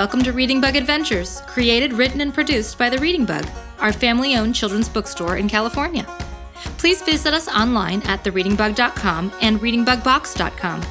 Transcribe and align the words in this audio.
Welcome 0.00 0.22
to 0.22 0.32
Reading 0.32 0.62
Bug 0.62 0.76
Adventures, 0.76 1.42
created, 1.46 1.92
written, 1.92 2.22
and 2.22 2.32
produced 2.32 2.78
by 2.78 2.88
The 2.88 2.96
Reading 2.96 3.26
Bug, 3.26 3.46
our 3.80 3.92
family 3.92 4.34
owned 4.34 4.54
children's 4.54 4.88
bookstore 4.88 5.36
in 5.36 5.46
California. 5.46 6.06
Please 6.78 7.02
visit 7.02 7.34
us 7.34 7.48
online 7.48 8.00
at 8.04 8.24
thereadingbug.com 8.24 9.30
and 9.42 9.60
readingbugbox.com. 9.60 10.82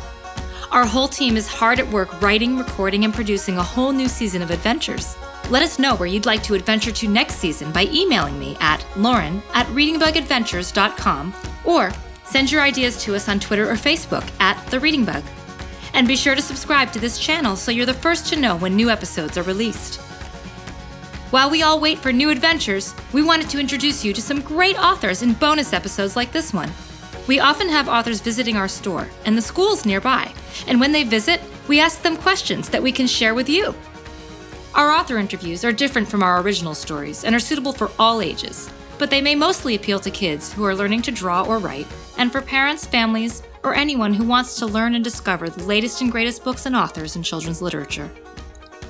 Our 0.71 0.85
whole 0.85 1.07
team 1.07 1.37
is 1.37 1.47
hard 1.47 1.79
at 1.79 1.89
work 1.89 2.21
writing, 2.21 2.55
recording, 2.55 3.03
and 3.03 3.11
producing 3.11 3.57
a 3.57 3.63
whole 3.63 3.91
new 3.91 4.07
season 4.07 4.43
of 4.43 4.51
adventures. 4.51 5.17
Let 5.49 5.63
us 5.63 5.79
know 5.79 5.95
where 5.95 6.07
you'd 6.07 6.27
like 6.27 6.43
to 6.43 6.53
adventure 6.53 6.91
to 6.91 7.07
next 7.07 7.37
season 7.37 7.71
by 7.71 7.85
emailing 7.85 8.37
me 8.37 8.57
at 8.59 8.85
lauren 8.95 9.41
at 9.55 9.65
readingbugadventures.com 9.69 11.33
or 11.65 11.91
send 12.25 12.51
your 12.51 12.61
ideas 12.61 13.01
to 13.05 13.15
us 13.15 13.27
on 13.27 13.39
Twitter 13.39 13.67
or 13.71 13.73
Facebook 13.73 14.29
at 14.39 14.63
The 14.67 14.79
Reading 14.79 15.03
Bug. 15.03 15.23
And 15.93 16.07
be 16.07 16.15
sure 16.15 16.35
to 16.35 16.41
subscribe 16.41 16.91
to 16.93 16.99
this 16.99 17.19
channel 17.19 17.55
so 17.55 17.71
you're 17.71 17.85
the 17.85 17.93
first 17.93 18.27
to 18.27 18.39
know 18.39 18.55
when 18.55 18.75
new 18.75 18.89
episodes 18.89 19.37
are 19.37 19.43
released. 19.43 19.99
While 21.31 21.49
we 21.51 21.61
all 21.61 21.79
wait 21.79 21.99
for 21.99 22.11
new 22.11 22.29
adventures, 22.29 22.95
we 23.13 23.21
wanted 23.21 23.49
to 23.49 23.59
introduce 23.59 24.03
you 24.03 24.13
to 24.13 24.21
some 24.21 24.41
great 24.41 24.79
authors 24.79 25.21
in 25.21 25.33
bonus 25.33 25.73
episodes 25.73 26.15
like 26.15 26.31
this 26.31 26.53
one. 26.53 26.71
We 27.27 27.39
often 27.39 27.69
have 27.69 27.87
authors 27.87 28.21
visiting 28.21 28.57
our 28.57 28.67
store 28.67 29.07
and 29.25 29.37
the 29.37 29.41
schools 29.41 29.85
nearby, 29.85 30.33
and 30.65 30.79
when 30.79 30.91
they 30.91 31.03
visit, 31.03 31.39
we 31.67 31.79
ask 31.79 32.01
them 32.01 32.17
questions 32.17 32.69
that 32.69 32.81
we 32.81 32.91
can 32.91 33.05
share 33.05 33.35
with 33.35 33.47
you. 33.47 33.75
Our 34.73 34.89
author 34.89 35.17
interviews 35.19 35.63
are 35.63 35.71
different 35.71 36.07
from 36.07 36.23
our 36.23 36.41
original 36.41 36.73
stories 36.73 37.23
and 37.23 37.35
are 37.35 37.39
suitable 37.39 37.73
for 37.73 37.91
all 37.99 38.21
ages, 38.21 38.67
but 38.97 39.11
they 39.11 39.21
may 39.21 39.35
mostly 39.35 39.75
appeal 39.75 39.99
to 39.99 40.09
kids 40.09 40.51
who 40.51 40.65
are 40.65 40.75
learning 40.75 41.03
to 41.03 41.11
draw 41.11 41.43
or 41.43 41.59
write, 41.59 41.87
and 42.17 42.31
for 42.31 42.41
parents, 42.41 42.87
families, 42.87 43.43
or 43.63 43.75
anyone 43.75 44.13
who 44.13 44.23
wants 44.23 44.57
to 44.57 44.65
learn 44.65 44.95
and 44.95 45.03
discover 45.03 45.49
the 45.49 45.63
latest 45.63 46.01
and 46.01 46.11
greatest 46.11 46.43
books 46.43 46.65
and 46.65 46.75
authors 46.75 47.15
in 47.15 47.23
children's 47.23 47.61
literature. 47.61 48.09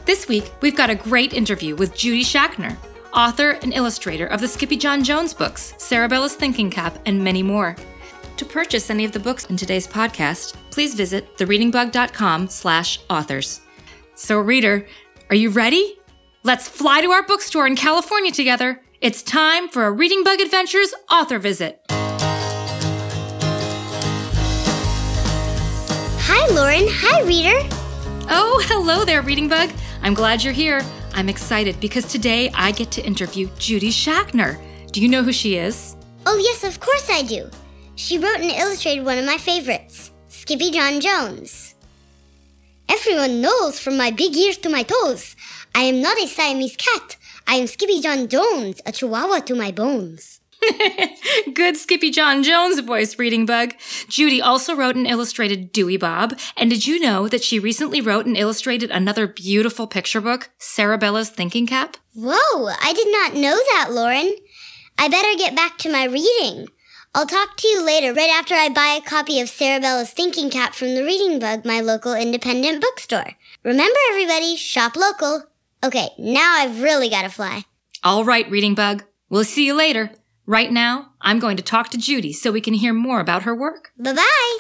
This 0.06 0.28
week, 0.28 0.52
we've 0.62 0.76
got 0.76 0.90
a 0.90 0.96
great 0.96 1.34
interview 1.34 1.76
with 1.76 1.96
Judy 1.96 2.24
Schachner, 2.24 2.76
author 3.14 3.52
and 3.62 3.74
illustrator 3.74 4.28
of 4.28 4.42
the 4.42 4.48
Skippyjon 4.48 5.04
Jones 5.04 5.34
books, 5.34 5.74
Sarabella's 5.78 6.36
Thinking 6.36 6.70
Cap, 6.70 6.98
and 7.06 7.24
many 7.24 7.44
more. 7.44 7.76
To 8.38 8.46
purchase 8.46 8.90
any 8.90 9.06
of 9.06 9.12
the 9.12 9.20
books 9.20 9.46
in 9.46 9.58
today's 9.58 9.88
podcast, 9.88 10.56
please 10.72 10.96
visit 10.96 11.38
thereadingbug.com 11.38 12.48
slash 12.48 13.00
authors. 13.10 13.62
So, 14.16 14.40
reader, 14.40 14.88
are 15.30 15.36
you 15.36 15.50
ready? 15.50 15.98
Let's 16.44 16.68
fly 16.68 17.02
to 17.02 17.12
our 17.12 17.24
bookstore 17.24 17.68
in 17.68 17.76
California 17.76 18.32
together. 18.32 18.82
It's 19.02 19.22
time 19.22 19.68
for 19.70 19.86
a 19.86 19.92
Reading 19.92 20.24
Bug 20.24 20.40
Adventures 20.40 20.94
author 21.12 21.38
visit. 21.38 21.86
Hi, 26.50 26.56
Lauren. 26.56 26.88
Hi, 26.90 27.22
reader. 27.22 27.60
Oh, 28.28 28.60
hello 28.66 29.06
there, 29.06 29.22
Reading 29.22 29.48
Bug. 29.48 29.70
I'm 30.02 30.16
glad 30.16 30.44
you're 30.44 30.52
here. 30.52 30.82
I'm 31.14 31.30
excited 31.30 31.80
because 31.80 32.06
today 32.06 32.50
I 32.56 32.72
get 32.72 32.90
to 32.94 33.06
interview 33.06 33.48
Judy 33.60 33.92
Schachner. 33.92 34.60
Do 34.92 35.00
you 35.00 35.10
know 35.10 35.22
who 35.22 35.32
she 35.32 35.58
is? 35.58 35.96
Oh, 36.26 36.38
yes, 36.38 36.64
of 36.64 36.80
course 36.80 37.08
I 37.08 37.22
do. 37.22 37.52
She 37.98 38.18
wrote 38.18 38.40
and 38.40 38.50
illustrated 38.50 39.06
one 39.06 39.20
of 39.20 39.26
my 39.26 39.38
favorites, 39.38 40.10
Skippyjon 40.28 41.02
Jones. 41.02 41.76
Everyone 42.90 43.42
knows 43.42 43.80
from 43.80 43.96
my 43.96 44.10
big 44.10 44.36
ears 44.36 44.58
to 44.58 44.70
my 44.70 44.82
toes, 44.82 45.36
I 45.76 45.84
am 45.84 46.02
not 46.02 46.18
a 46.18 46.26
Siamese 46.26 46.78
cat. 46.78 47.16
I 47.46 47.58
am 47.58 47.68
Skippyjon 47.68 48.28
Jones, 48.28 48.82
a 48.88 48.92
chihuahua 48.92 49.42
to 49.42 49.54
my 49.54 49.70
bones. 49.70 50.39
Good 51.54 51.76
Skippyjon 51.76 52.44
Jones 52.44 52.80
voice, 52.80 53.18
Reading 53.18 53.46
Bug. 53.46 53.74
Judy 54.08 54.42
also 54.42 54.76
wrote 54.76 54.96
and 54.96 55.08
illustrated 55.08 55.72
Dewey 55.72 55.98
Bob. 55.98 56.38
And 56.58 56.70
did 56.70 56.86
you 56.86 57.00
know 57.00 57.28
that 57.28 57.44
she 57.44 57.60
recently 57.60 58.02
wrote 58.02 58.26
and 58.26 58.36
illustrated 58.36 58.92
another 58.92 59.26
beautiful 59.28 59.88
picture 59.88 60.22
book, 60.22 60.50
Sarabella's 60.60 61.30
Thinking 61.30 61.66
Cap? 61.66 61.98
Whoa, 62.14 62.68
I 62.82 62.94
did 62.94 63.08
not 63.12 63.36
know 63.36 63.56
that, 63.56 63.90
Lauren. 63.92 64.36
I 64.98 65.08
better 65.08 65.38
get 65.38 65.56
back 65.56 65.78
to 65.80 65.92
my 65.92 66.06
reading. 66.06 66.68
I'll 67.16 67.26
talk 67.26 67.58
to 67.58 67.68
you 67.68 67.84
later, 67.84 68.14
right 68.14 68.30
after 68.30 68.54
I 68.54 68.70
buy 68.70 69.00
a 69.00 69.02
copy 69.02 69.40
of 69.40 69.48
Sarabella's 69.48 70.12
Thinking 70.12 70.50
Cap 70.50 70.76
from 70.76 70.94
the 70.94 71.04
Reading 71.04 71.40
Bug, 71.40 71.66
my 71.66 71.80
local 71.80 72.14
independent 72.14 72.82
bookstore. 72.82 73.32
Remember, 73.64 73.98
everybody, 74.12 74.56
shop 74.56 74.96
local. 74.96 75.44
Okay, 75.84 76.10
now 76.20 76.56
I've 76.58 76.82
really 76.82 77.10
got 77.10 77.24
to 77.24 77.30
fly. 77.30 77.64
All 78.04 78.26
right, 78.26 78.50
Reading 78.52 78.76
Bug. 78.76 79.06
We'll 79.30 79.44
see 79.44 79.66
you 79.66 79.74
later. 79.74 80.12
Right 80.50 80.72
now, 80.72 81.12
I'm 81.22 81.38
going 81.38 81.58
to 81.58 81.62
talk 81.64 81.90
to 81.90 81.98
Judy 82.00 82.34
so 82.34 82.52
we 82.52 82.60
can 82.60 82.74
hear 82.74 82.92
more 82.92 83.20
about 83.20 83.44
her 83.44 83.54
work. 83.54 83.92
Bye 84.00 84.14
bye. 84.14 84.58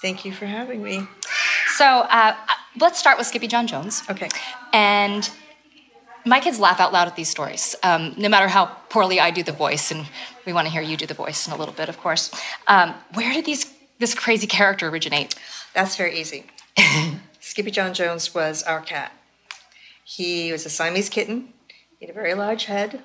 Thank 0.00 0.24
you 0.24 0.32
for 0.32 0.46
having 0.46 0.82
me. 0.82 1.06
So, 1.76 1.84
uh, 1.84 2.34
let's 2.80 2.98
start 2.98 3.18
with 3.18 3.30
Skippyjon 3.30 3.66
Jones. 3.66 4.02
Okay. 4.08 4.30
And 4.72 5.28
my 6.24 6.40
kids 6.40 6.58
laugh 6.58 6.80
out 6.80 6.94
loud 6.94 7.06
at 7.06 7.16
these 7.16 7.28
stories, 7.28 7.76
um, 7.82 8.14
no 8.16 8.30
matter 8.30 8.48
how 8.48 8.64
poorly 8.88 9.20
I 9.20 9.30
do 9.30 9.42
the 9.42 9.52
voice, 9.52 9.90
and 9.90 10.06
we 10.46 10.54
want 10.54 10.66
to 10.66 10.72
hear 10.72 10.80
you 10.80 10.96
do 10.96 11.04
the 11.04 11.12
voice 11.12 11.46
in 11.46 11.52
a 11.52 11.56
little 11.58 11.74
bit, 11.74 11.90
of 11.90 11.98
course. 11.98 12.30
Um, 12.66 12.94
where 13.12 13.34
did 13.34 13.44
these 13.44 13.70
this 13.98 14.14
crazy 14.14 14.46
character 14.46 14.88
originate? 14.88 15.34
That's 15.74 15.96
very 15.96 16.18
easy. 16.18 16.46
Skippyjon 17.42 17.92
Jones 17.92 18.34
was 18.34 18.62
our 18.62 18.80
cat. 18.80 19.12
He 20.02 20.50
was 20.50 20.64
a 20.64 20.70
Siamese 20.70 21.10
kitten. 21.10 21.52
He 21.98 22.06
had 22.06 22.10
a 22.10 22.18
very 22.18 22.32
large 22.32 22.64
head. 22.64 23.02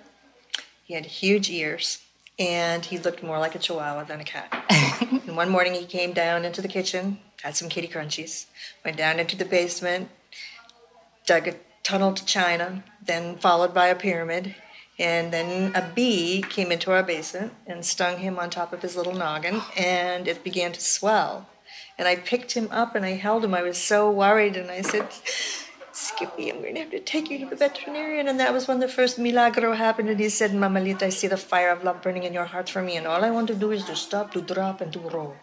He 0.85 0.93
had 0.93 1.05
huge 1.05 1.49
ears. 1.49 2.01
And 2.37 2.85
he 2.85 2.97
looked 2.97 3.23
more 3.23 3.39
like 3.39 3.55
a 3.55 3.59
chihuahua 3.59 4.03
than 4.03 4.19
a 4.19 4.23
cat. 4.23 4.65
and 5.01 5.35
one 5.35 5.49
morning 5.49 5.73
he 5.73 5.85
came 5.85 6.13
down 6.13 6.45
into 6.45 6.61
the 6.61 6.67
kitchen, 6.67 7.19
had 7.41 7.55
some 7.55 7.69
kitty 7.69 7.87
crunchies, 7.87 8.45
went 8.83 8.97
down 8.97 9.19
into 9.19 9.37
the 9.37 9.45
basement, 9.45 10.09
dug 11.25 11.47
a 11.47 11.55
tunnel 11.83 12.13
to 12.13 12.25
China, 12.25 12.83
then 13.01 13.37
followed 13.37 13.73
by 13.73 13.87
a 13.87 13.95
pyramid. 13.95 14.55
And 14.99 15.31
then 15.33 15.73
a 15.75 15.91
bee 15.95 16.43
came 16.49 16.71
into 16.71 16.91
our 16.91 17.03
basement 17.03 17.53
and 17.65 17.85
stung 17.85 18.17
him 18.17 18.37
on 18.37 18.49
top 18.49 18.73
of 18.73 18.81
his 18.81 18.95
little 18.95 19.15
noggin, 19.15 19.61
and 19.77 20.27
it 20.27 20.43
began 20.43 20.71
to 20.73 20.81
swell. 20.81 21.47
And 21.97 22.07
I 22.07 22.17
picked 22.17 22.51
him 22.51 22.67
up 22.71 22.95
and 22.95 23.05
I 23.05 23.11
held 23.11 23.43
him. 23.43 23.53
I 23.53 23.61
was 23.61 23.77
so 23.77 24.09
worried, 24.11 24.55
and 24.55 24.69
I 24.69 24.81
said, 24.81 25.07
Skippy, 25.95 26.51
I'm 26.51 26.61
going 26.61 26.75
to 26.75 26.81
have 26.81 26.91
to 26.91 26.99
take 26.99 27.29
you 27.29 27.39
to 27.39 27.45
the 27.45 27.55
veterinarian. 27.55 28.27
And 28.27 28.37
that 28.39 28.51
was 28.51 28.67
when 28.67 28.79
the 28.79 28.89
first 28.89 29.17
milagro 29.17 29.73
happened. 29.73 30.09
And 30.09 30.19
he 30.19 30.27
said, 30.27 30.51
Mamalita, 30.51 31.03
I 31.03 31.09
see 31.09 31.27
the 31.27 31.37
fire 31.37 31.71
of 31.71 31.85
love 31.85 32.01
burning 32.01 32.23
in 32.23 32.33
your 32.33 32.43
heart 32.43 32.69
for 32.69 32.81
me. 32.81 32.97
And 32.97 33.07
all 33.07 33.23
I 33.23 33.31
want 33.31 33.47
to 33.47 33.55
do 33.55 33.71
is 33.71 33.85
to 33.85 33.95
stop, 33.95 34.33
to 34.33 34.41
drop, 34.41 34.81
and 34.81 34.91
to 34.91 34.99
roll. 34.99 35.35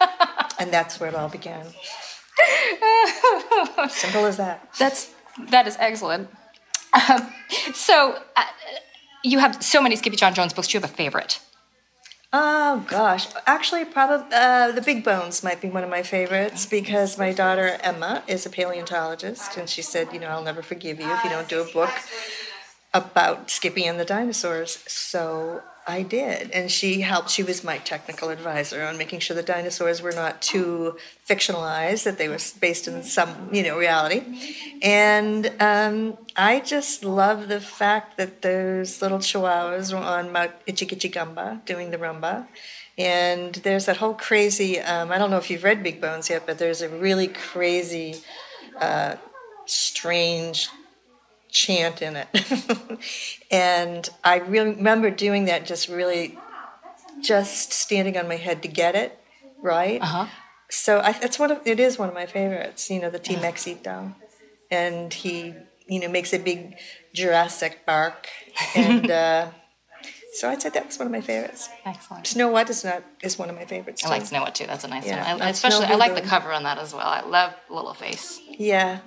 and 0.58 0.72
that's 0.72 0.98
where 0.98 1.10
it 1.10 1.14
all 1.14 1.28
began. 1.28 1.66
Simple 3.90 4.24
as 4.24 4.38
that. 4.38 4.70
That's 4.78 5.12
that 5.50 5.66
is 5.66 5.76
excellent. 5.78 6.30
Um, 6.92 7.30
so, 7.74 8.22
uh, 8.36 8.44
you 9.22 9.38
have 9.38 9.62
so 9.62 9.82
many 9.82 9.96
Skippyjon 9.96 10.34
Jones 10.34 10.54
books. 10.54 10.68
Do 10.68 10.78
you 10.78 10.80
have 10.80 10.90
a 10.90 10.92
favorite? 10.92 11.40
Oh 12.32 12.84
gosh, 12.88 13.26
actually, 13.44 13.84
probably 13.84 14.28
uh, 14.32 14.70
the 14.70 14.80
Big 14.80 15.02
Bones 15.02 15.42
might 15.42 15.60
be 15.60 15.68
one 15.68 15.82
of 15.82 15.90
my 15.90 16.04
favorites 16.04 16.64
because 16.64 17.18
my 17.18 17.32
daughter 17.32 17.76
Emma 17.82 18.22
is 18.28 18.46
a 18.46 18.50
paleontologist, 18.50 19.56
and 19.56 19.68
she 19.68 19.82
said, 19.82 20.12
you 20.12 20.20
know, 20.20 20.28
I'll 20.28 20.44
never 20.44 20.62
forgive 20.62 21.00
you 21.00 21.10
if 21.10 21.24
you 21.24 21.30
don't 21.30 21.48
do 21.48 21.60
a 21.60 21.72
book 21.72 21.90
about 22.94 23.50
Skippy 23.50 23.84
and 23.84 23.98
the 23.98 24.04
dinosaurs. 24.04 24.78
So 24.86 25.62
I 25.86 26.02
did, 26.02 26.50
and 26.52 26.70
she 26.70 27.00
helped. 27.00 27.30
She 27.30 27.42
was 27.42 27.64
my 27.64 27.78
technical 27.78 28.28
advisor 28.28 28.82
on 28.82 28.98
making 28.98 29.20
sure 29.20 29.34
the 29.34 29.42
dinosaurs 29.42 30.02
were 30.02 30.12
not 30.12 30.42
too 30.42 30.96
fictionalized; 31.28 32.04
that 32.04 32.18
they 32.18 32.28
were 32.28 32.38
based 32.60 32.86
in 32.86 33.02
some, 33.02 33.48
you 33.52 33.62
know, 33.62 33.78
reality. 33.78 34.22
And 34.82 35.52
um, 35.60 36.18
I 36.36 36.60
just 36.60 37.04
love 37.04 37.48
the 37.48 37.60
fact 37.60 38.18
that 38.18 38.42
those 38.42 39.00
little 39.02 39.18
chihuahuas 39.18 39.92
were 39.92 39.98
on 39.98 40.32
Mount 40.32 40.52
Ichikichigamba 40.66 41.64
doing 41.64 41.90
the 41.90 41.98
rumba. 41.98 42.46
And 42.98 43.54
there's 43.54 43.86
that 43.86 43.96
whole 43.96 44.14
crazy. 44.14 44.78
Um, 44.78 45.10
I 45.10 45.18
don't 45.18 45.30
know 45.30 45.38
if 45.38 45.50
you've 45.50 45.64
read 45.64 45.82
Big 45.82 46.00
Bones 46.00 46.28
yet, 46.28 46.44
but 46.46 46.58
there's 46.58 46.82
a 46.82 46.88
really 46.88 47.28
crazy, 47.28 48.22
uh, 48.78 49.16
strange 49.64 50.68
chant 51.50 52.02
in 52.02 52.16
it. 52.16 52.28
and 53.50 54.08
I 54.24 54.38
really 54.38 54.70
remember 54.70 55.10
doing 55.10 55.46
that, 55.46 55.66
just 55.66 55.88
really 55.88 56.38
just 57.22 57.72
standing 57.72 58.16
on 58.16 58.28
my 58.28 58.36
head 58.36 58.62
to 58.62 58.68
get 58.68 58.94
it 58.94 59.18
right. 59.62 60.00
Uh-huh. 60.00 60.26
So 60.70 61.00
I, 61.00 61.12
that's 61.12 61.38
one 61.38 61.50
of 61.50 61.60
it 61.64 61.80
is 61.80 61.98
one 61.98 62.08
of 62.08 62.14
my 62.14 62.26
favorites. 62.26 62.90
You 62.90 63.00
know, 63.00 63.10
the 63.10 63.18
Team 63.18 63.40
Éxito, 63.40 64.14
and 64.70 65.12
he 65.12 65.54
you 65.88 66.00
know 66.00 66.08
makes 66.08 66.32
a 66.32 66.38
big 66.38 66.76
Jurassic 67.12 67.84
bark, 67.84 68.28
and 68.76 69.10
uh, 69.24 69.50
so 70.34 70.48
I'd 70.48 70.62
say 70.62 70.68
that 70.68 70.86
was 70.86 70.96
one 70.98 71.06
of 71.06 71.12
my 71.12 71.20
favorites. 71.20 71.68
Excellent. 71.84 72.26
Snow 72.28 72.48
White 72.48 72.70
is 72.70 72.84
not 72.84 73.02
is 73.20 73.36
one 73.36 73.50
of 73.50 73.56
my 73.56 73.64
favorites. 73.64 74.04
I 74.04 74.10
like 74.10 74.20
too. 74.20 74.26
Snow 74.26 74.42
White 74.42 74.54
too. 74.54 74.66
That's 74.66 74.84
a 74.84 74.88
nice 74.88 75.06
Yeah, 75.06 75.32
one. 75.32 75.42
I, 75.42 75.48
especially, 75.50 75.86
Snow 75.86 75.94
I 75.94 75.98
like 75.98 76.14
the 76.14 76.20
cover 76.22 76.52
on 76.52 76.62
that 76.62 76.78
as 76.78 76.94
well. 76.94 77.06
I 77.06 77.22
love 77.22 77.52
Little 77.68 77.94
Face, 77.94 78.40
Yeah, 78.48 79.00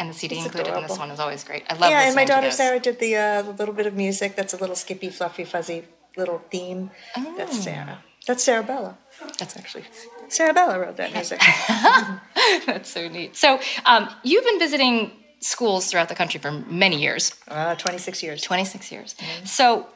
and 0.00 0.08
the 0.10 0.14
CD 0.14 0.34
It's 0.36 0.46
included 0.46 0.74
in 0.76 0.82
this 0.82 0.98
one 0.98 1.10
is 1.12 1.20
always 1.20 1.44
great. 1.44 1.62
I 1.70 1.74
love. 1.74 1.90
yeah, 1.90 2.06
and 2.06 2.16
my 2.16 2.24
daughter. 2.24 2.50
Sarah 2.50 2.80
did 2.80 2.98
the 2.98 3.12
uh, 3.16 3.42
little 3.60 3.74
bit 3.80 3.86
of 3.86 3.94
music. 3.94 4.34
That's 4.34 4.54
a 4.54 4.56
little 4.56 4.74
skippy, 4.84 5.10
fluffy, 5.10 5.44
fuzzy 5.44 5.84
little 6.16 6.40
theme. 6.50 6.90
That's 7.36 7.56
Oh. 7.58 7.60
Sarah. 7.68 7.98
That's 8.26 8.42
Sarabella. 8.46 8.96
That's 9.38 9.56
actually 9.56 9.84
Sarah 10.28 10.52
Bella 10.54 10.78
wrote 10.80 10.96
that 10.96 11.12
music. 11.12 11.40
That's 12.66 12.90
so 12.90 13.08
neat. 13.08 13.36
So, 13.36 13.58
um, 13.86 14.08
you've 14.22 14.44
been 14.44 14.58
visiting 14.58 15.12
schools 15.40 15.82
throughout 15.90 16.08
the 16.08 16.14
country 16.14 16.38
for 16.40 16.50
many 16.52 16.98
years, 17.00 17.32
uh, 17.48 17.74
Twenty 17.76 17.98
six 17.98 18.22
years. 18.22 18.42
26 18.42 18.92
years. 18.92 19.14
So, 19.44 19.86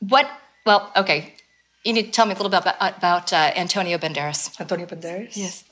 what, 0.00 0.26
well, 0.66 0.90
okay, 0.96 1.34
you 1.84 1.92
need 1.92 2.06
to 2.06 2.10
tell 2.10 2.26
me 2.26 2.32
a 2.32 2.36
little 2.36 2.50
bit 2.50 2.60
about, 2.62 2.76
about 2.98 3.32
uh, 3.32 3.52
Antonio 3.56 3.98
Banderas. 3.98 4.58
Antonio 4.60 4.86
Banderas. 4.86 5.36
Yes. 5.36 5.64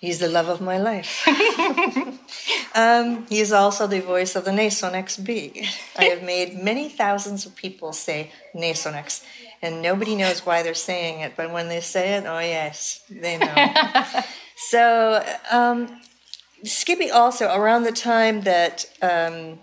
He's 0.00 0.18
the 0.18 0.28
love 0.28 0.48
of 0.48 0.62
my 0.62 0.78
life. 0.78 1.28
um, 2.74 3.26
he 3.26 3.38
is 3.40 3.52
also 3.52 3.86
the 3.86 4.00
voice 4.00 4.34
of 4.34 4.46
the 4.46 4.50
Nasonex 4.50 5.22
bee. 5.22 5.68
I 5.98 6.04
have 6.04 6.22
made 6.22 6.54
many 6.54 6.88
thousands 6.88 7.44
of 7.44 7.54
people 7.54 7.92
say 7.92 8.32
Nasonex, 8.54 9.22
and 9.60 9.82
nobody 9.82 10.16
knows 10.16 10.46
why 10.46 10.62
they're 10.62 10.72
saying 10.72 11.20
it, 11.20 11.34
but 11.36 11.52
when 11.52 11.68
they 11.68 11.80
say 11.80 12.14
it, 12.14 12.24
oh 12.26 12.38
yes, 12.38 13.04
they 13.10 13.36
know. 13.36 14.22
so, 14.56 15.22
um, 15.50 16.00
Skippy 16.64 17.10
also, 17.10 17.54
around 17.54 17.82
the 17.82 17.92
time 17.92 18.42
that 18.42 18.86
um, 19.02 19.58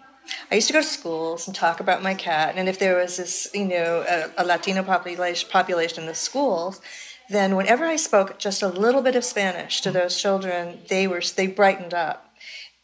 I 0.52 0.56
used 0.56 0.68
to 0.68 0.74
go 0.74 0.82
to 0.82 0.86
schools 0.86 1.48
and 1.48 1.56
talk 1.56 1.80
about 1.80 2.04
my 2.04 2.14
cat, 2.14 2.56
and 2.58 2.70
if 2.70 2.78
there 2.78 2.96
was 2.98 3.18
this, 3.18 3.50
you 3.56 3.66
know, 3.66 4.06
a, 4.08 4.44
a 4.44 4.46
Latino 4.46 4.84
population, 4.84 5.50
population 5.52 6.04
in 6.04 6.08
the 6.08 6.16
schools, 6.16 6.80
then 7.30 7.56
whenever 7.56 7.86
I 7.86 7.96
spoke 7.96 8.40
just 8.40 8.62
a 8.62 8.68
little 8.68 9.02
bit 9.02 9.16
of 9.16 9.24
Spanish 9.24 9.82
to 9.82 9.90
mm-hmm. 9.90 9.98
those 9.98 10.20
children, 10.20 10.80
they 10.90 11.08
were 11.08 11.22
they 11.36 11.48
brightened 11.48 11.94
up. 11.94 12.34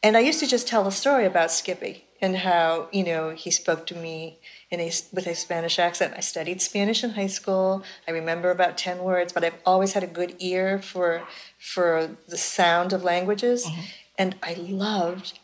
And 0.02 0.18
I 0.18 0.20
used 0.20 0.40
to 0.42 0.48
just 0.48 0.68
tell 0.68 0.86
a 0.86 0.92
story 0.92 1.26
about 1.26 1.52
Skippy 1.52 2.06
and 2.22 2.38
how 2.38 2.88
you 2.92 3.04
know 3.04 3.32
he 3.32 3.52
spoke 3.52 3.86
to 3.88 3.96
me 3.96 4.40
in 4.70 4.80
a, 4.80 4.92
with 5.12 5.28
a 5.28 5.36
Spanish 5.36 5.80
accent. 5.80 6.14
I 6.18 6.22
studied 6.22 6.62
Spanish 6.62 7.04
in 7.04 7.12
high 7.12 7.28
school. 7.28 7.84
I 8.08 8.12
remember 8.12 8.52
about 8.52 8.78
ten 8.78 9.00
words, 9.00 9.32
but 9.32 9.44
I've 9.44 9.60
always 9.66 9.94
had 9.94 10.04
a 10.04 10.08
good 10.08 10.36
ear 10.40 10.80
for 10.82 11.24
for 11.58 12.18
the 12.28 12.38
sound 12.38 12.92
of 12.94 13.04
languages, 13.04 13.66
mm-hmm. 13.66 13.82
and 14.18 14.36
I 14.44 14.56
loved 14.56 15.40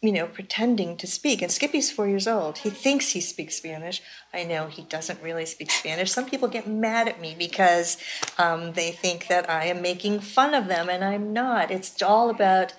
you 0.00 0.12
know, 0.12 0.26
pretending 0.26 0.96
to 0.98 1.06
speak. 1.06 1.42
And 1.42 1.50
Skippy's 1.50 1.90
four 1.90 2.08
years 2.08 2.26
old. 2.26 2.58
He 2.58 2.70
thinks 2.70 3.10
he 3.10 3.20
speaks 3.20 3.56
Spanish. 3.56 4.02
I 4.32 4.44
know 4.44 4.66
he 4.66 4.82
doesn't 4.82 5.22
really 5.22 5.46
speak 5.46 5.70
Spanish. 5.70 6.10
Some 6.10 6.28
people 6.28 6.48
get 6.48 6.66
mad 6.66 7.08
at 7.08 7.20
me 7.20 7.34
because 7.38 7.96
um, 8.38 8.72
they 8.72 8.90
think 8.90 9.28
that 9.28 9.48
I 9.48 9.66
am 9.66 9.80
making 9.80 10.20
fun 10.20 10.54
of 10.54 10.68
them, 10.68 10.88
and 10.88 11.02
I'm 11.04 11.32
not. 11.32 11.70
It's 11.70 12.02
all 12.02 12.30
about 12.30 12.74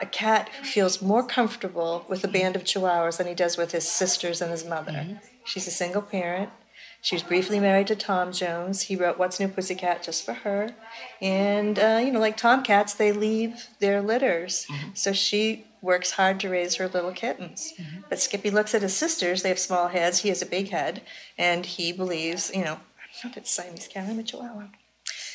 a 0.00 0.06
cat 0.06 0.48
who 0.50 0.64
feels 0.64 1.02
more 1.02 1.24
comfortable 1.26 2.04
with 2.08 2.22
a 2.22 2.28
band 2.28 2.54
of 2.54 2.64
chihuahuas 2.64 3.18
than 3.18 3.26
he 3.26 3.34
does 3.34 3.56
with 3.56 3.72
his 3.72 3.88
sisters 3.88 4.40
and 4.40 4.50
his 4.50 4.64
mother. 4.64 5.20
She's 5.44 5.66
a 5.66 5.72
single 5.72 6.02
parent. 6.02 6.50
She 7.00 7.14
was 7.14 7.22
briefly 7.22 7.60
married 7.60 7.86
to 7.88 7.96
Tom 7.96 8.32
Jones. 8.32 8.82
He 8.82 8.96
wrote 8.96 9.18
What's 9.18 9.38
New 9.38 9.48
Pussycat 9.48 10.02
just 10.02 10.24
for 10.24 10.32
her. 10.34 10.74
And, 11.22 11.78
uh, 11.78 12.00
you 12.04 12.10
know, 12.10 12.20
like 12.20 12.36
tomcats, 12.36 12.92
they 12.94 13.12
leave 13.12 13.68
their 13.78 14.02
litters. 14.02 14.66
So 14.94 15.12
she 15.12 15.64
works 15.80 16.12
hard 16.12 16.40
to 16.40 16.48
raise 16.48 16.74
her 16.74 16.88
little 16.88 17.12
kittens. 17.12 17.72
But 18.08 18.20
Skippy 18.20 18.50
looks 18.50 18.74
at 18.74 18.82
his 18.82 18.96
sisters. 18.96 19.42
They 19.42 19.48
have 19.48 19.60
small 19.60 19.88
heads. 19.88 20.18
He 20.20 20.28
has 20.28 20.42
a 20.42 20.46
big 20.46 20.70
head. 20.70 21.02
And 21.38 21.64
he 21.64 21.92
believes, 21.92 22.50
you 22.52 22.64
know, 22.64 22.80
I'm 23.24 23.30
not 23.30 23.36
a 23.36 23.44
Siamese 23.44 23.88
cat, 23.88 24.08
I'm 24.08 24.18
a 24.18 24.22
chihuahua. 24.22 24.66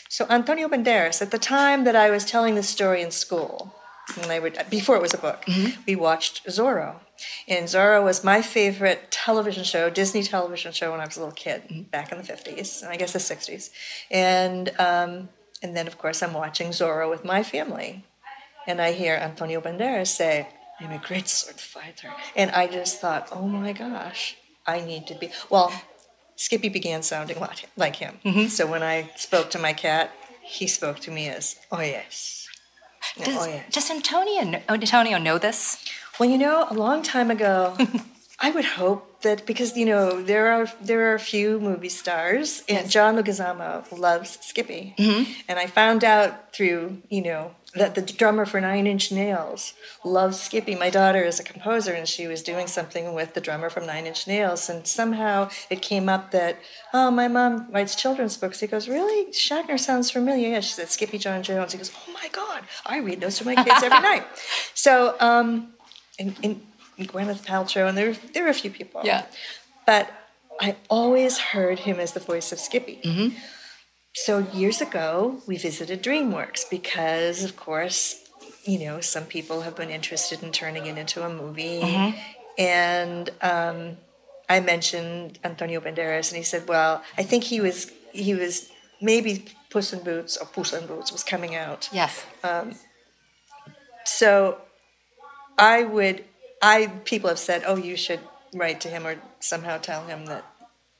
So 0.09 0.27
Antonio 0.29 0.67
Banderas, 0.67 1.21
at 1.21 1.31
the 1.31 1.39
time 1.39 1.85
that 1.85 1.95
I 1.95 2.09
was 2.11 2.23
telling 2.25 2.55
this 2.55 2.69
story 2.69 3.01
in 3.01 3.09
school, 3.09 3.73
when 4.15 4.29
I 4.29 4.39
would 4.39 4.57
before 4.69 4.95
it 4.95 5.01
was 5.01 5.13
a 5.13 5.17
book, 5.17 5.43
mm-hmm. 5.45 5.81
we 5.87 5.95
watched 5.95 6.45
Zorro. 6.45 6.95
And 7.47 7.65
Zorro 7.67 8.03
was 8.03 8.23
my 8.23 8.41
favorite 8.41 9.11
television 9.11 9.63
show, 9.63 9.89
Disney 9.89 10.23
television 10.23 10.71
show 10.71 10.91
when 10.91 10.99
I 10.99 11.05
was 11.05 11.15
a 11.15 11.19
little 11.19 11.35
kid, 11.35 11.63
mm-hmm. 11.63 11.83
back 11.83 12.11
in 12.11 12.17
the 12.17 12.23
fifties, 12.23 12.81
and 12.81 12.91
I 12.91 12.97
guess 12.97 13.13
the 13.13 13.19
sixties. 13.19 13.71
And 14.11 14.69
um, 14.79 15.29
and 15.61 15.75
then 15.75 15.87
of 15.87 15.97
course 15.97 16.21
I'm 16.21 16.33
watching 16.33 16.69
Zorro 16.69 17.09
with 17.09 17.23
my 17.23 17.43
family, 17.43 18.05
and 18.67 18.81
I 18.81 18.91
hear 18.91 19.15
Antonio 19.15 19.61
Banderas 19.61 20.07
say, 20.07 20.47
"I'm 20.79 20.91
a 20.91 20.97
great 20.97 21.27
sword 21.27 21.59
fighter," 21.59 22.11
and 22.35 22.51
I 22.51 22.67
just 22.67 22.99
thought, 22.99 23.29
"Oh 23.31 23.47
my 23.47 23.73
gosh, 23.73 24.35
I 24.67 24.81
need 24.81 25.07
to 25.07 25.15
be." 25.15 25.29
Well, 25.49 25.71
Skippy 26.35 26.69
began 26.69 27.03
sounding 27.03 27.39
like 27.39 27.69
like 27.77 27.95
him. 27.95 28.19
Mm-hmm. 28.25 28.47
So 28.47 28.67
when 28.67 28.83
I 28.83 29.11
spoke 29.15 29.49
to 29.51 29.59
my 29.59 29.73
cat, 29.73 30.11
he 30.41 30.67
spoke 30.67 30.99
to 31.01 31.11
me 31.11 31.29
as, 31.29 31.57
"Oh 31.71 31.81
yes." 31.81 32.42
Does, 33.17 33.37
oh 33.37 33.45
yeah. 33.45 33.63
does 33.69 33.91
Antonio, 33.91 34.61
oh, 34.67 34.73
Antonio 34.73 35.17
know 35.17 35.37
this? 35.37 35.83
Well, 36.19 36.29
you 36.29 36.37
know, 36.37 36.67
a 36.69 36.73
long 36.73 37.03
time 37.03 37.29
ago, 37.29 37.77
I 38.43 38.51
would 38.51 38.65
hope 38.65 39.21
that 39.21 39.45
because 39.45 39.77
you 39.77 39.85
know 39.85 40.21
there 40.21 40.47
are 40.51 40.67
there 40.81 41.09
are 41.09 41.15
a 41.15 41.19
few 41.33 41.61
movie 41.61 41.87
stars, 41.87 42.61
and 42.67 42.89
John 42.91 43.15
Leguizamo 43.15 43.97
loves 43.97 44.37
Skippy, 44.41 44.93
and 45.47 45.57
I 45.57 45.65
found 45.67 46.03
out 46.03 46.53
through 46.53 47.01
you 47.09 47.21
know 47.23 47.55
that 47.73 47.95
the 47.95 48.01
drummer 48.01 48.45
for 48.45 48.59
Nine 48.59 48.85
Inch 48.85 49.13
Nails 49.13 49.73
loves 50.03 50.41
Skippy. 50.41 50.75
My 50.75 50.89
daughter 50.89 51.23
is 51.23 51.39
a 51.39 51.43
composer, 51.43 51.93
and 51.93 52.05
she 52.05 52.27
was 52.27 52.43
doing 52.43 52.67
something 52.67 53.13
with 53.15 53.33
the 53.33 53.39
drummer 53.39 53.69
from 53.69 53.87
Nine 53.87 54.05
Inch 54.07 54.27
Nails, 54.27 54.69
and 54.69 54.85
somehow 54.85 55.49
it 55.69 55.81
came 55.81 56.09
up 56.09 56.31
that 56.31 56.57
oh, 56.93 57.11
my 57.11 57.29
mom 57.29 57.71
writes 57.71 57.95
children's 57.95 58.35
books. 58.35 58.59
He 58.59 58.67
goes, 58.67 58.89
really? 58.89 59.31
Schachner 59.31 59.79
sounds 59.79 60.11
familiar. 60.11 60.49
Yeah, 60.49 60.59
she 60.59 60.73
said 60.73 60.87
Skippyjon 60.87 61.43
Jones. 61.43 61.71
He 61.71 61.77
goes, 61.77 61.93
oh 61.95 62.11
my 62.11 62.27
God, 62.33 62.63
I 62.85 62.97
read 62.99 63.21
those 63.21 63.37
to 63.37 63.45
my 63.45 63.55
kids 63.55 63.81
every 63.81 64.01
night. 64.11 64.25
So. 64.73 65.15
um 65.21 65.69
and, 66.19 66.35
and 66.43 66.61
Gwyneth 66.97 67.45
Paltrow, 67.45 67.87
and 67.87 67.97
there 67.97 68.13
there 68.33 68.45
are 68.45 68.49
a 68.49 68.53
few 68.53 68.71
people. 68.71 69.01
Yeah. 69.03 69.25
But 69.85 70.11
I 70.59 70.77
always 70.89 71.37
heard 71.37 71.79
him 71.79 71.99
as 71.99 72.13
the 72.13 72.19
voice 72.19 72.51
of 72.51 72.59
Skippy. 72.59 73.01
Mm-hmm. 73.03 73.37
So 74.15 74.39
years 74.53 74.79
ago, 74.79 75.41
we 75.47 75.57
visited 75.57 76.03
DreamWorks 76.03 76.69
because, 76.69 77.43
of 77.43 77.55
course, 77.55 78.23
you 78.63 78.79
know, 78.79 79.01
some 79.01 79.25
people 79.25 79.61
have 79.61 79.75
been 79.75 79.89
interested 79.89 80.43
in 80.43 80.51
turning 80.51 80.85
it 80.85 80.97
into 80.97 81.25
a 81.25 81.29
movie. 81.29 81.81
Mm-hmm. 81.81 82.17
And 82.59 83.29
um, 83.41 83.97
I 84.47 84.59
mentioned 84.59 85.39
Antonio 85.43 85.79
Banderas, 85.79 86.29
and 86.29 86.37
he 86.37 86.43
said, 86.43 86.67
"Well, 86.67 87.03
I 87.17 87.23
think 87.23 87.43
he 87.43 87.59
was 87.59 87.91
he 88.11 88.35
was 88.35 88.69
maybe 89.01 89.45
Puss 89.71 89.91
in 89.91 90.03
Boots 90.03 90.37
or 90.37 90.45
Puss 90.45 90.73
in 90.73 90.85
Boots 90.85 91.11
was 91.11 91.23
coming 91.23 91.55
out." 91.55 91.89
Yes. 91.91 92.25
Um, 92.43 92.75
so 94.05 94.59
I 95.57 95.83
would, 95.83 96.23
I 96.63 96.87
people 97.03 97.27
have 97.29 97.39
said, 97.39 97.63
oh, 97.67 97.75
you 97.75 97.95
should 97.97 98.21
write 98.55 98.79
to 98.81 98.87
him 98.89 99.05
or 99.05 99.15
somehow 99.39 99.77
tell 99.77 100.05
him 100.05 100.25
that 100.27 100.45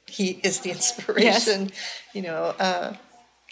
he 0.08 0.40
is 0.44 0.60
the 0.60 0.72
inspiration. 0.78 1.72
You 2.14 2.22
know, 2.24 2.44
uh, 2.60 2.94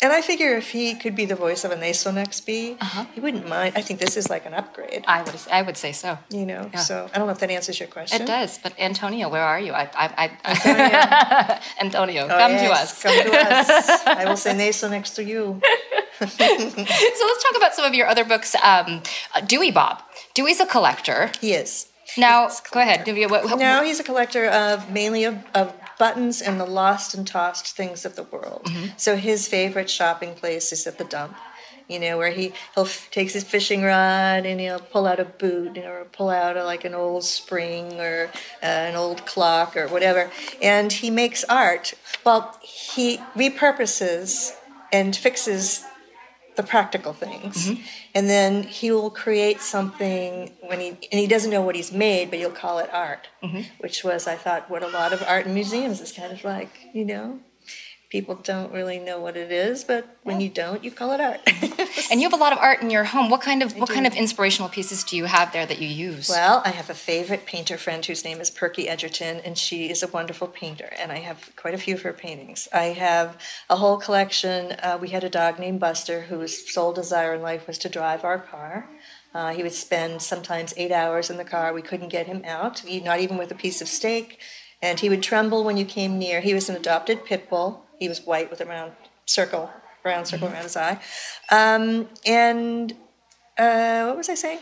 And 0.03 0.11
I 0.11 0.21
figure 0.21 0.57
if 0.57 0.71
he 0.71 0.95
could 0.95 1.15
be 1.15 1.25
the 1.25 1.35
voice 1.37 1.63
of 1.63 1.71
a 1.71 1.75
Nasonex 1.77 2.43
bee, 2.43 2.75
he 3.13 3.19
wouldn't 3.21 3.47
mind. 3.47 3.73
I 3.77 3.81
think 3.85 3.99
this 3.99 4.17
is 4.17 4.29
like 4.33 4.45
an 4.49 4.53
upgrade, 4.61 5.03
I 5.07 5.21
would 5.21 5.35
I 5.51 5.61
would 5.61 5.77
say 5.77 5.91
so. 5.93 6.17
you 6.33 6.45
know. 6.51 6.63
Yeah. 6.73 6.79
So 6.89 6.95
I 7.13 7.17
don't 7.17 7.27
know 7.27 7.33
if 7.37 7.39
that 7.45 7.51
answers 7.51 7.79
your 7.79 7.87
question. 7.87 8.21
It 8.21 8.25
does, 8.25 8.57
but 8.63 8.73
Antonio, 8.79 9.29
where 9.29 9.45
are 9.45 9.59
you? 9.65 9.71
I, 9.73 9.85
I, 9.93 10.07
I 10.43 11.61
Antonio, 11.85 12.25
Oh, 12.25 12.37
come 12.43 12.53
to 12.65 12.69
us. 12.81 12.89
Come 13.03 13.13
to 13.29 13.31
us. 13.31 13.69
I 14.07 14.25
will 14.25 14.37
say 14.45 14.53
Nasonex 14.57 15.13
to 15.15 15.23
you. 15.23 15.61
So 16.19 16.25
let's 17.29 17.43
talk 17.45 17.55
about 17.57 17.73
some 17.77 17.85
of 17.85 17.93
your 17.93 18.07
other 18.07 18.25
books. 18.25 18.55
Um, 18.63 19.01
Dewey 19.45 19.71
Bob. 19.71 20.01
Dewey's 20.33 20.59
a 20.59 20.65
collector. 20.65 21.31
He 21.39 21.53
is. 21.53 21.87
Now, 22.17 22.49
go 22.71 22.79
ahead. 22.79 23.05
collector. 23.05 23.13
Dewey, 23.13 23.25
what, 23.27 23.43
what- 23.45 23.59
No, 23.59 23.83
he's 23.83 23.99
a 23.99 24.03
collector 24.03 24.45
of 24.47 24.89
mainly 24.91 25.23
of, 25.25 25.37
of 25.53 25.73
buttons 25.97 26.41
and 26.41 26.59
the 26.59 26.65
lost 26.65 27.13
and 27.13 27.27
tossed 27.27 27.75
things 27.75 28.05
of 28.05 28.15
the 28.15 28.23
world. 28.23 28.63
Mm-hmm. 28.65 28.87
So 28.97 29.15
his 29.15 29.47
favorite 29.47 29.89
shopping 29.89 30.33
place 30.33 30.71
is 30.71 30.87
at 30.87 30.97
the 30.97 31.03
dump. 31.03 31.35
You 31.87 31.99
know, 31.99 32.17
where 32.17 32.31
he 32.31 32.53
he'll 32.73 32.85
f- 32.85 33.09
takes 33.11 33.33
his 33.33 33.43
fishing 33.43 33.83
rod 33.83 34.45
and 34.45 34.61
he'll 34.61 34.79
pull 34.79 35.05
out 35.05 35.19
a 35.19 35.25
boot 35.25 35.75
you 35.75 35.81
know, 35.81 35.91
or 35.91 36.05
pull 36.05 36.29
out 36.29 36.55
a, 36.55 36.63
like 36.63 36.85
an 36.85 36.93
old 36.93 37.25
spring 37.25 37.99
or 37.99 38.29
uh, 38.63 38.65
an 38.65 38.95
old 38.95 39.25
clock 39.25 39.75
or 39.75 39.89
whatever, 39.89 40.31
and 40.61 40.93
he 40.93 41.09
makes 41.09 41.43
art. 41.45 41.93
Well, 42.23 42.57
he 42.61 43.17
repurposes 43.35 44.55
and 44.93 45.13
fixes 45.15 45.83
the 46.55 46.63
practical 46.63 47.13
things 47.13 47.69
Mm-hmm. 47.69 47.81
and 48.15 48.29
then 48.29 48.63
he 48.63 48.91
will 48.91 49.09
create 49.09 49.61
something 49.61 50.51
when 50.61 50.79
he 50.79 50.89
and 50.89 51.19
he 51.23 51.27
doesn't 51.27 51.49
know 51.51 51.61
what 51.61 51.75
he's 51.75 51.91
made 51.91 52.29
but 52.29 52.39
he'll 52.39 52.51
call 52.51 52.79
it 52.79 52.89
art 52.93 53.29
Mm-hmm. 53.43 53.61
which 53.79 54.03
was 54.03 54.27
i 54.27 54.35
thought 54.35 54.69
what 54.69 54.83
a 54.83 54.87
lot 54.87 55.13
of 55.13 55.23
art 55.23 55.45
in 55.47 55.53
museums 55.53 56.01
is 56.01 56.11
kind 56.11 56.31
of 56.31 56.43
like 56.43 56.73
you 56.93 57.05
know 57.05 57.39
people 58.11 58.35
don't 58.35 58.71
really 58.71 58.99
know 58.99 59.19
what 59.19 59.35
it 59.35 59.51
is 59.51 59.83
but 59.83 60.17
when 60.23 60.39
you 60.39 60.49
don't 60.49 60.83
you 60.83 60.91
call 60.91 61.11
it 61.11 61.19
art 61.19 61.39
and 62.11 62.19
you 62.19 62.29
have 62.29 62.37
a 62.37 62.41
lot 62.41 62.53
of 62.53 62.59
art 62.59 62.81
in 62.81 62.89
your 62.89 63.05
home. 63.05 63.29
What 63.29 63.41
kind 63.41 63.63
of 63.63 63.75
what 63.77 63.87
do. 63.87 63.93
kind 63.93 64.05
of 64.05 64.13
inspirational 64.15 64.69
pieces 64.69 65.03
do 65.03 65.15
you 65.15 65.25
have 65.25 65.53
there 65.53 65.65
that 65.65 65.79
you 65.79 65.87
use? 65.87 66.29
Well, 66.29 66.61
I 66.65 66.69
have 66.69 66.89
a 66.89 66.93
favorite 66.93 67.45
painter 67.45 67.77
friend 67.77 68.05
whose 68.05 68.23
name 68.23 68.41
is 68.41 68.49
Perky 68.49 68.87
Edgerton, 68.87 69.41
and 69.45 69.57
she 69.57 69.89
is 69.89 70.03
a 70.03 70.07
wonderful 70.07 70.47
painter, 70.47 70.89
and 70.99 71.11
I 71.11 71.19
have 71.19 71.51
quite 71.55 71.73
a 71.73 71.77
few 71.77 71.95
of 71.95 72.01
her 72.01 72.13
paintings. 72.13 72.67
I 72.73 72.85
have 72.85 73.37
a 73.69 73.77
whole 73.77 73.97
collection. 73.97 74.73
Uh, 74.83 74.97
we 74.99 75.09
had 75.09 75.23
a 75.23 75.29
dog 75.29 75.59
named 75.59 75.79
Buster 75.79 76.21
whose 76.21 76.71
sole 76.71 76.93
desire 76.93 77.33
in 77.33 77.41
life 77.41 77.67
was 77.67 77.77
to 77.79 77.89
drive 77.89 78.23
our 78.23 78.39
car. 78.39 78.89
Uh, 79.33 79.53
he 79.53 79.63
would 79.63 79.73
spend 79.73 80.21
sometimes 80.21 80.73
eight 80.75 80.91
hours 80.91 81.29
in 81.29 81.37
the 81.37 81.45
car. 81.45 81.73
We 81.73 81.81
couldn't 81.81 82.09
get 82.09 82.27
him 82.27 82.43
out, 82.45 82.83
not 82.85 83.21
even 83.21 83.37
with 83.37 83.51
a 83.51 83.55
piece 83.55 83.81
of 83.81 83.87
steak. 83.87 84.39
And 84.81 84.99
he 84.99 85.09
would 85.09 85.23
tremble 85.23 85.63
when 85.63 85.77
you 85.77 85.85
came 85.85 86.19
near. 86.19 86.41
He 86.41 86.53
was 86.53 86.67
an 86.67 86.75
adopted 86.75 87.23
pit 87.23 87.49
bull. 87.49 87.85
He 88.01 88.09
was 88.09 88.25
white 88.25 88.49
with 88.49 88.59
a 88.61 88.65
round 88.65 88.93
circle, 89.27 89.69
round 90.03 90.25
circle 90.25 90.47
around 90.47 90.63
his 90.63 90.75
eye. 90.75 90.99
Um, 91.51 92.09
and 92.25 92.91
uh, 93.59 94.05
what 94.07 94.17
was 94.17 94.27
I 94.27 94.33
saying? 94.33 94.57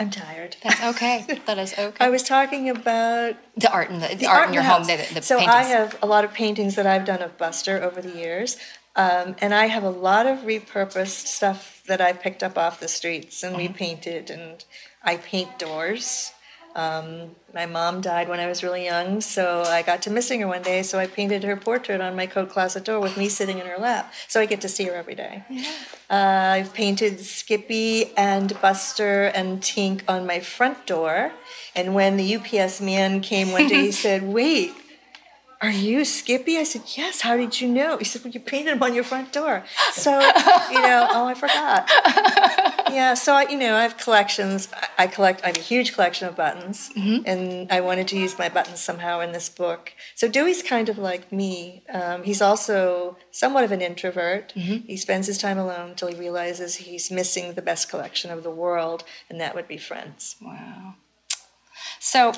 I'm 0.00 0.10
tired. 0.10 0.56
That's 0.60 0.82
okay. 0.82 1.40
That 1.46 1.58
is 1.58 1.74
okay. 1.78 2.04
I 2.04 2.08
was 2.08 2.24
talking 2.24 2.68
about 2.68 3.36
the 3.56 3.70
art 3.70 3.88
in 3.90 4.00
the, 4.00 4.16
the, 4.16 4.26
art 4.26 4.48
in 4.48 4.54
your 4.54 4.64
home. 4.64 4.82
The, 4.82 4.96
the 5.14 5.22
so 5.22 5.38
paintings. 5.38 5.54
I 5.54 5.62
have 5.62 5.96
a 6.02 6.06
lot 6.06 6.24
of 6.24 6.34
paintings 6.34 6.74
that 6.74 6.88
I've 6.88 7.04
done 7.04 7.22
of 7.22 7.38
Buster 7.38 7.80
over 7.80 8.02
the 8.02 8.16
years, 8.16 8.56
um, 8.96 9.36
and 9.40 9.54
I 9.54 9.66
have 9.66 9.84
a 9.84 9.90
lot 9.90 10.26
of 10.26 10.38
repurposed 10.40 11.26
stuff 11.28 11.84
that 11.86 12.00
I 12.00 12.12
picked 12.12 12.42
up 12.42 12.58
off 12.58 12.80
the 12.80 12.88
streets 12.88 13.44
and 13.44 13.54
Mm-hmm. 13.54 13.68
repainted. 13.68 14.28
And 14.28 14.64
I 15.04 15.18
paint 15.18 15.56
doors. 15.60 16.32
Um, 16.74 17.34
my 17.52 17.66
mom 17.66 18.00
died 18.00 18.28
when 18.28 18.38
I 18.38 18.46
was 18.46 18.62
really 18.62 18.84
young, 18.84 19.20
so 19.20 19.62
I 19.62 19.82
got 19.82 20.02
to 20.02 20.10
missing 20.10 20.40
her 20.40 20.46
one 20.46 20.62
day. 20.62 20.82
So 20.82 20.98
I 20.98 21.06
painted 21.06 21.42
her 21.42 21.56
portrait 21.56 22.00
on 22.00 22.14
my 22.14 22.26
coat 22.26 22.50
closet 22.50 22.84
door 22.84 23.00
with 23.00 23.16
me 23.16 23.28
sitting 23.28 23.58
in 23.58 23.66
her 23.66 23.76
lap, 23.78 24.12
so 24.28 24.40
I 24.40 24.46
get 24.46 24.60
to 24.60 24.68
see 24.68 24.84
her 24.84 24.94
every 24.94 25.14
day. 25.16 25.42
Uh, 26.08 26.14
I've 26.54 26.72
painted 26.72 27.20
Skippy 27.20 28.14
and 28.16 28.60
Buster 28.60 29.24
and 29.24 29.60
Tink 29.60 30.02
on 30.08 30.26
my 30.26 30.40
front 30.40 30.86
door. 30.86 31.32
And 31.74 31.94
when 31.94 32.16
the 32.16 32.36
UPS 32.36 32.80
man 32.80 33.20
came 33.20 33.52
one 33.52 33.68
day, 33.68 33.86
he 33.86 33.92
said, 34.06 34.22
Wait, 34.22 34.72
are 35.62 35.70
you 35.70 36.04
Skippy? 36.04 36.56
I 36.56 36.64
said, 36.64 36.82
Yes. 36.96 37.20
How 37.20 37.36
did 37.36 37.60
you 37.60 37.68
know? 37.68 37.98
He 37.98 38.04
said, 38.04 38.24
Well, 38.24 38.32
you 38.32 38.40
painted 38.40 38.72
him 38.72 38.82
on 38.82 38.94
your 38.94 39.04
front 39.04 39.32
door. 39.32 39.64
So, 39.92 40.12
you 40.70 40.80
know, 40.80 41.06
oh, 41.10 41.26
I 41.26 41.34
forgot. 41.34 41.90
Yeah, 42.92 43.14
so 43.14 43.34
I, 43.34 43.42
you 43.48 43.56
know, 43.56 43.76
I 43.76 43.82
have 43.82 43.96
collections. 43.98 44.68
I- 44.98 45.06
collect. 45.06 45.42
I 45.44 45.48
have 45.48 45.56
a 45.56 45.60
huge 45.60 45.94
collection 45.94 46.28
of 46.28 46.36
buttons, 46.36 46.90
and 46.96 47.70
I 47.70 47.80
wanted 47.80 48.06
to 48.08 48.18
use 48.18 48.38
my 48.38 48.48
buttons 48.48 48.80
somehow 48.80 49.20
in 49.20 49.32
this 49.32 49.48
book. 49.48 49.92
So 50.14 50.28
Dewey's 50.28 50.62
kind 50.62 50.88
of 50.88 50.98
like 50.98 51.30
me. 51.32 51.82
Um, 51.92 52.22
he's 52.24 52.40
also 52.42 53.16
somewhat 53.30 53.64
of 53.64 53.72
an 53.72 53.80
introvert. 53.80 54.52
He 54.52 54.96
spends 54.96 55.26
his 55.26 55.38
time 55.38 55.58
alone 55.58 55.90
until 55.90 56.08
he 56.08 56.14
realizes 56.18 56.76
he's 56.76 57.10
missing 57.10 57.54
the 57.54 57.62
best 57.62 57.88
collection 57.88 58.30
of 58.30 58.42
the 58.42 58.50
world, 58.50 59.04
and 59.28 59.40
that 59.40 59.54
would 59.54 59.68
be 59.68 59.78
friends. 59.78 60.36
Wow. 60.42 60.94
So 61.98 62.32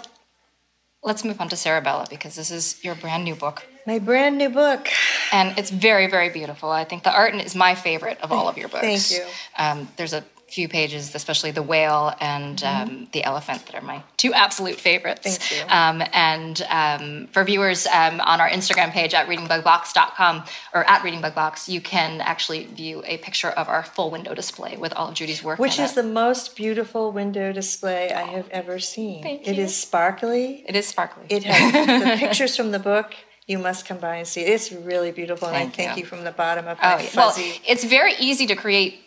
let's 1.03 1.25
move 1.25 1.41
on 1.41 1.49
to 1.49 1.57
Sarabella 1.57 2.09
because 2.09 2.37
this 2.37 2.51
is 2.51 2.83
your 2.83 2.95
brand 2.95 3.25
new 3.25 3.35
book. 3.35 3.67
My 3.87 3.99
brand 3.99 4.39
new 4.39 4.49
book. 4.49 4.89
And 5.33 5.59
it's 5.59 5.71
very, 5.71 6.07
very 6.09 6.29
beautiful. 6.29 6.71
I 6.71 6.85
think 6.85 7.03
the 7.03 7.13
art 7.13 7.35
is 7.35 7.55
my 7.55 7.75
favorite 7.75 8.21
of 8.21 8.31
all 8.31 8.49
of 8.49 8.57
your 8.57 8.69
books. 8.69 8.83
Thank 8.83 9.11
you. 9.11 9.27
Um, 9.59 9.89
there's 9.97 10.13
a 10.13 10.25
few 10.53 10.69
pages, 10.69 11.15
especially 11.15 11.51
the 11.51 11.63
whale 11.63 12.13
and 12.21 12.63
um, 12.63 13.09
the 13.13 13.25
elephant, 13.25 13.65
that 13.67 13.75
are 13.75 13.81
my 13.81 14.03
two 14.17 14.33
absolute 14.35 14.79
favorites. 14.79 15.27
Mm-hmm. 15.27 15.69
Thank 15.69 16.01
you. 16.01 16.05
Um, 16.05 16.09
and 16.13 16.63
um, 16.69 17.27
for 17.33 17.43
viewers 17.45 17.87
um, 17.87 18.21
on 18.21 18.41
our 18.41 18.49
Instagram 18.49 18.91
page 18.91 19.15
at 19.15 19.27
readingbugbox.com 19.29 20.45
or 20.75 20.85
at 20.85 21.03
readingbugbox, 21.03 21.69
you 21.69 21.81
can 21.81 22.21
actually 22.21 22.65
view 22.67 23.03
a 23.07 23.19
picture 23.19 23.49
of 23.49 23.69
our 23.69 23.83
full 23.83 24.11
window 24.11 24.35
display 24.35 24.77
with 24.77 24.93
all 24.93 25.09
of 25.09 25.15
Judy's 25.15 25.43
work. 25.43 25.59
Which 25.59 25.79
is 25.79 25.93
it. 25.93 25.95
the 25.97 26.03
most 26.03 26.55
beautiful 26.57 27.13
window 27.13 27.53
display 27.53 28.13
I 28.13 28.23
have 28.23 28.49
ever 28.51 28.79
seen. 28.79 29.23
Thank 29.23 29.49
It 29.49 29.57
you. 29.57 29.65
is 29.65 29.75
sparkly. 29.77 30.65
It 30.69 30.77
is 30.77 30.87
sparkly. 30.87 31.25
It 31.29 31.45
has 31.45 31.73
the 32.05 32.17
pictures 32.19 32.57
from 32.57 32.71
the 32.73 32.79
book. 32.79 33.15
You 33.47 33.59
must 33.59 33.87
come 33.87 33.99
by 33.99 34.17
and 34.17 34.27
see. 34.27 34.43
It's 34.43 34.71
really 34.71 35.11
beautiful, 35.11 35.49
and 35.49 35.57
I 35.57 35.67
thank 35.69 35.97
you. 35.97 36.03
you 36.03 36.07
from 36.07 36.23
the 36.25 36.31
bottom 36.31 36.69
of 36.69 36.79
Oh, 36.81 36.97
my 36.97 37.03
yeah. 37.03 37.11
well, 37.17 37.35
it's 37.37 37.83
very 37.85 38.13
easy 38.21 38.47
to 38.47 38.55
create 38.55 39.01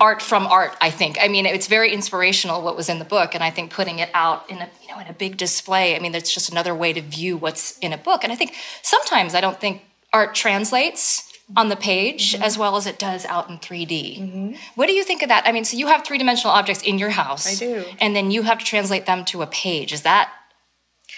art 0.00 0.20
from 0.22 0.46
art. 0.46 0.76
I 0.80 0.90
think. 0.90 1.18
I 1.20 1.28
mean, 1.28 1.46
it's 1.46 1.66
very 1.66 1.92
inspirational 1.92 2.62
what 2.62 2.76
was 2.76 2.88
in 2.88 2.98
the 2.98 3.04
book, 3.04 3.34
and 3.34 3.42
I 3.42 3.50
think 3.50 3.70
putting 3.72 3.98
it 3.98 4.10
out 4.14 4.48
in 4.50 4.58
a 4.58 4.68
you 4.82 4.88
know 4.88 4.98
in 5.00 5.06
a 5.06 5.12
big 5.12 5.36
display. 5.36 5.96
I 5.96 5.98
mean, 5.98 6.14
it's 6.14 6.32
just 6.32 6.50
another 6.50 6.74
way 6.74 6.92
to 6.92 7.00
view 7.00 7.36
what's 7.36 7.78
in 7.78 7.92
a 7.92 7.98
book. 7.98 8.24
And 8.24 8.32
I 8.32 8.36
think 8.36 8.54
sometimes 8.82 9.34
I 9.34 9.40
don't 9.40 9.60
think 9.60 9.82
art 10.12 10.34
translates 10.34 11.22
on 11.56 11.68
the 11.68 11.76
page 11.76 12.32
Mm-hmm. 12.34 12.42
as 12.42 12.58
well 12.58 12.76
as 12.76 12.86
it 12.86 12.98
does 12.98 13.24
out 13.26 13.48
in 13.48 13.58
3D. 13.58 14.58
What 14.74 14.86
do 14.88 14.92
you 14.92 15.04
think 15.04 15.22
of 15.22 15.28
that? 15.28 15.46
I 15.46 15.52
mean, 15.52 15.64
so 15.64 15.76
you 15.76 15.86
have 15.86 16.04
three 16.04 16.18
dimensional 16.18 16.52
objects 16.52 16.82
in 16.82 16.98
your 16.98 17.10
house. 17.10 17.46
I 17.46 17.54
do. 17.54 17.84
And 18.00 18.16
then 18.16 18.32
you 18.32 18.42
have 18.42 18.58
to 18.58 18.64
translate 18.64 19.06
them 19.06 19.24
to 19.26 19.42
a 19.42 19.46
page. 19.46 19.92
Is 19.92 20.02
that 20.02 20.32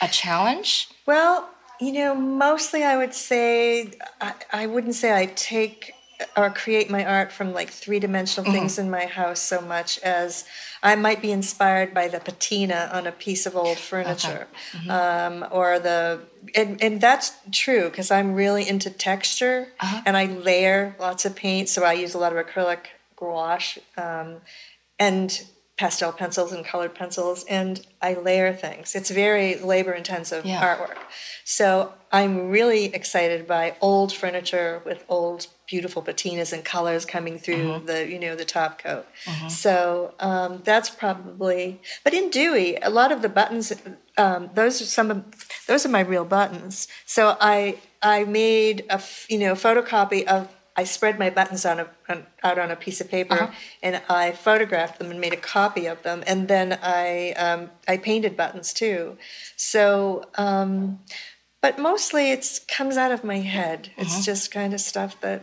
a 0.03 0.09
challenge? 0.09 0.89
Well, 1.07 1.49
you 1.81 1.93
know, 1.93 2.15
mostly 2.15 2.85
I 2.85 2.97
would 2.99 3.15
say 3.15 3.93
I, 4.21 4.35
I 4.53 4.67
wouldn't 4.67 4.97
say 4.97 5.17
I 5.17 5.27
take 5.27 5.93
or 6.37 6.51
create 6.51 6.91
my 6.91 7.05
art 7.05 7.31
from 7.31 7.53
like 7.53 7.71
three 7.71 8.01
dimensional 8.01 8.51
things 8.51 8.79
in 8.79 8.91
my 8.91 9.07
house 9.07 9.41
so 9.41 9.61
much 9.61 9.99
as 10.01 10.45
I 10.83 10.97
might 10.97 11.23
be 11.23 11.31
inspired 11.31 11.95
by 11.95 12.09
the 12.09 12.19
patina 12.21 12.91
on 12.93 13.07
a 13.07 13.13
piece 13.13 13.47
of 13.47 13.55
old 13.57 13.79
furniture, 13.79 14.47
um, 14.89 15.47
or 15.51 15.79
the 15.79 16.21
and, 16.55 16.83
and 16.83 17.01
that's 17.01 17.33
true 17.53 17.89
because 17.89 18.11
I'm 18.11 18.35
really 18.35 18.69
into 18.69 18.91
texture 18.91 19.69
and 20.07 20.17
I 20.17 20.27
layer 20.27 20.97
lots 20.99 21.25
of 21.25 21.37
paint, 21.37 21.69
so 21.69 21.85
I 21.85 21.93
use 21.93 22.15
a 22.15 22.19
lot 22.19 22.35
of 22.37 22.45
acrylic 22.45 22.87
gouache 23.17 23.81
um, 23.97 24.37
and 24.99 25.43
pastel 25.79 26.13
pencils 26.13 26.53
and 26.53 26.65
colored 26.67 26.95
pencils, 26.95 27.45
and 27.49 27.87
I 28.03 28.15
layer 28.15 28.53
things. 28.53 28.95
It's 28.95 29.11
very 29.11 29.55
labor 29.57 29.93
intensive 29.93 30.45
Yeah. 30.45 30.61
artwork. 30.61 30.97
So 31.45 31.95
I'm 32.13 32.51
really 32.51 32.87
excited 32.87 33.47
by 33.47 33.77
old 33.81 34.13
furniture 34.13 34.83
with 34.85 35.05
old 35.09 35.47
beautiful 35.69 36.03
patinas 36.03 36.53
and 36.53 36.65
colors 36.65 37.05
coming 37.05 37.39
through 37.39 37.83
the 37.85 38.09
you 38.11 38.19
know 38.19 38.35
the 38.35 38.45
top 38.45 38.83
coat. 38.83 39.07
So 39.49 40.15
um, 40.19 40.63
that's 40.65 40.91
probably. 40.91 41.81
But 42.05 42.13
in 42.15 42.31
Dewey, 42.31 42.77
a 42.83 42.91
lot 42.91 43.13
of 43.13 43.23
the 43.23 43.29
buttons, 43.29 43.73
um, 44.17 44.51
those 44.55 44.81
are 44.83 44.87
some 44.87 45.11
of 45.11 45.25
those 45.67 45.87
are 45.87 45.91
my 45.91 46.01
real 46.01 46.25
buttons. 46.25 46.89
So 47.07 47.37
I 47.41 47.79
I 48.03 48.25
made 48.25 48.85
a 48.91 49.01
you 49.29 49.39
know 49.39 49.55
photocopy 49.55 50.25
of. 50.25 50.49
I 50.79 50.85
spread 50.85 51.19
my 51.19 51.29
buttons 51.29 51.67
on 51.67 51.81
a 51.81 51.89
on, 52.09 52.25
out 52.45 52.57
on 52.57 52.71
a 52.71 52.77
piece 52.77 53.01
of 53.01 53.11
paper, 53.11 53.53
and 53.83 54.01
I 54.09 54.31
photographed 54.31 55.01
them 55.01 55.11
and 55.11 55.21
made 55.21 55.33
a 55.33 55.37
copy 55.37 55.87
of 55.87 56.05
them, 56.05 56.23
and 56.25 56.47
then 56.47 56.79
I 56.81 57.33
um, 57.33 57.71
I 57.89 57.97
painted 57.97 58.37
buttons 58.37 58.73
too. 58.73 59.19
So, 59.57 60.25
um, 60.37 61.01
but 61.61 61.81
mostly 61.81 62.31
it 62.31 62.61
comes 62.69 62.97
out 62.97 63.11
of 63.11 63.25
my 63.25 63.39
head. 63.41 63.91
It's 63.97 64.25
just 64.25 64.53
kind 64.53 64.73
of 64.73 64.81
stuff 64.81 65.21
that 65.21 65.43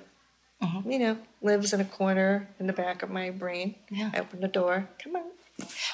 you 0.86 1.00
know 1.00 1.18
lives 1.42 1.74
in 1.74 1.82
a 1.82 1.86
corner 1.86 2.48
in 2.58 2.68
the 2.68 2.74
back 2.74 3.04
of 3.04 3.10
my 3.10 3.30
brain. 3.30 3.76
Yeah. 3.92 4.12
I 4.14 4.20
open 4.20 4.40
the 4.40 4.48
door. 4.48 4.88
Come 5.04 5.18
on. 5.18 5.24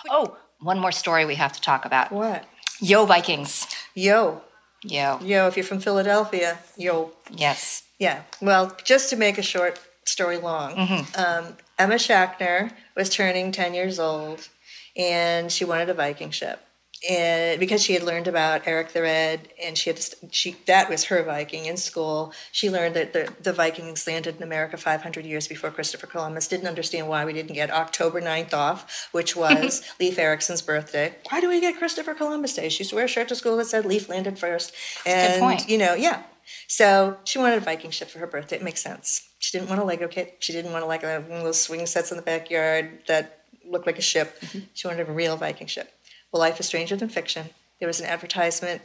Oh, 0.07 0.37
one 0.59 0.77
more 0.79 0.91
story 0.91 1.25
we 1.25 1.35
have 1.35 1.53
to 1.53 1.61
talk 1.61 1.85
about. 1.85 2.11
What? 2.11 2.45
Yo 2.79 3.07
Vikings. 3.07 3.65
Yo, 3.95 4.43
Yo. 4.83 5.17
yo. 5.23 5.47
If 5.47 5.57
you're 5.57 5.63
from 5.63 5.79
Philadelphia, 5.79 6.59
yo. 6.77 7.11
Yes. 7.31 7.83
Yeah. 8.01 8.23
Well, 8.41 8.75
just 8.83 9.11
to 9.11 9.15
make 9.15 9.37
a 9.37 9.43
short 9.43 9.79
story 10.05 10.39
long, 10.39 10.75
um, 11.15 11.55
Emma 11.77 11.95
Schachner 11.95 12.71
was 12.97 13.09
turning 13.11 13.51
10 13.51 13.75
years 13.75 13.99
old 13.99 14.49
and 14.97 15.51
she 15.51 15.63
wanted 15.65 15.87
a 15.87 15.93
Viking 15.93 16.31
ship. 16.31 16.65
And 17.07 17.59
because 17.59 17.83
she 17.83 17.93
had 17.93 18.01
learned 18.01 18.27
about 18.27 18.67
Eric 18.67 18.93
the 18.93 19.03
Red, 19.03 19.49
and 19.63 19.75
she 19.75 19.89
had 19.89 19.99
she 20.29 20.55
that 20.67 20.87
was 20.87 21.05
her 21.05 21.23
Viking 21.23 21.65
in 21.65 21.75
school. 21.75 22.31
She 22.51 22.69
learned 22.69 22.95
that 22.95 23.13
the, 23.13 23.33
the 23.41 23.53
Vikings 23.53 24.05
landed 24.05 24.35
in 24.37 24.43
America 24.43 24.77
500 24.77 25.25
years 25.25 25.47
before 25.47 25.71
Christopher 25.71 26.05
Columbus. 26.05 26.47
Didn't 26.47 26.67
understand 26.67 27.07
why 27.07 27.25
we 27.25 27.33
didn't 27.33 27.55
get 27.55 27.71
October 27.71 28.21
9th 28.21 28.53
off, 28.53 29.09
which 29.11 29.35
was 29.45 29.81
Leif 29.99 30.19
Erikson's 30.19 30.61
birthday. 30.61 31.15
Why 31.29 31.41
do 31.41 31.49
we 31.49 31.59
get 31.59 31.77
Christopher 31.77 32.13
Columbus 32.13 32.53
Day? 32.53 32.69
She 32.69 32.81
used 32.81 32.91
to 32.91 32.95
wear 32.97 33.05
a 33.05 33.07
shirt 33.07 33.29
to 33.29 33.35
school 33.35 33.57
that 33.57 33.65
said 33.65 33.83
Leif 33.83 34.07
landed 34.07 34.37
first. 34.37 34.71
And 35.03 35.67
you 35.67 35.79
know, 35.79 35.95
yeah. 35.95 36.23
So 36.67 37.17
she 37.23 37.39
wanted 37.39 37.57
a 37.57 37.61
Viking 37.61 37.91
ship 37.91 38.09
for 38.09 38.19
her 38.19 38.27
birthday. 38.27 38.57
It 38.57 38.63
makes 38.63 38.81
sense. 38.81 39.29
She 39.39 39.57
didn't 39.57 39.69
want 39.69 39.81
a 39.81 39.83
Lego 39.83 40.07
kit. 40.07 40.37
She 40.39 40.53
didn't 40.53 40.71
want 40.71 40.83
to 40.83 40.87
like 40.87 41.03
one 41.03 41.11
of 41.13 41.43
those 41.43 41.61
swing 41.61 41.85
sets 41.85 42.11
in 42.11 42.17
the 42.17 42.23
backyard 42.23 42.99
that 43.07 43.43
looked 43.65 43.87
like 43.87 43.97
a 43.97 44.03
ship. 44.03 44.41
She 44.73 44.87
wanted 44.87 45.07
a 45.07 45.11
real 45.11 45.37
Viking 45.37 45.67
ship. 45.67 45.91
Well, 46.31 46.39
Life 46.39 46.59
is 46.59 46.65
Stranger 46.65 46.95
Than 46.95 47.09
Fiction. 47.09 47.49
There 47.79 47.87
was 47.87 47.99
an 47.99 48.05
advertisement 48.05 48.81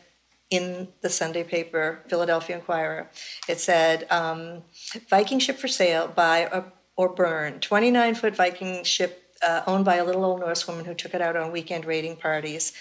in 0.50 0.88
the 1.00 1.10
Sunday 1.10 1.44
paper, 1.44 2.00
Philadelphia 2.08 2.56
Inquirer. 2.56 3.08
It 3.48 3.58
said, 3.60 4.06
um, 4.10 4.62
Viking 5.08 5.38
ship 5.38 5.58
for 5.58 5.68
sale, 5.68 6.08
buy 6.08 6.46
or, 6.46 6.72
or 6.96 7.08
burn. 7.08 7.60
29 7.60 8.14
foot 8.14 8.36
Viking 8.36 8.84
ship 8.84 9.34
uh, 9.42 9.62
owned 9.66 9.84
by 9.84 9.96
a 9.96 10.04
little 10.04 10.24
old 10.24 10.40
Norse 10.40 10.66
woman 10.66 10.84
who 10.84 10.94
took 10.94 11.14
it 11.14 11.20
out 11.20 11.36
on 11.36 11.52
weekend 11.52 11.84
raiding 11.84 12.16
parties. 12.16 12.72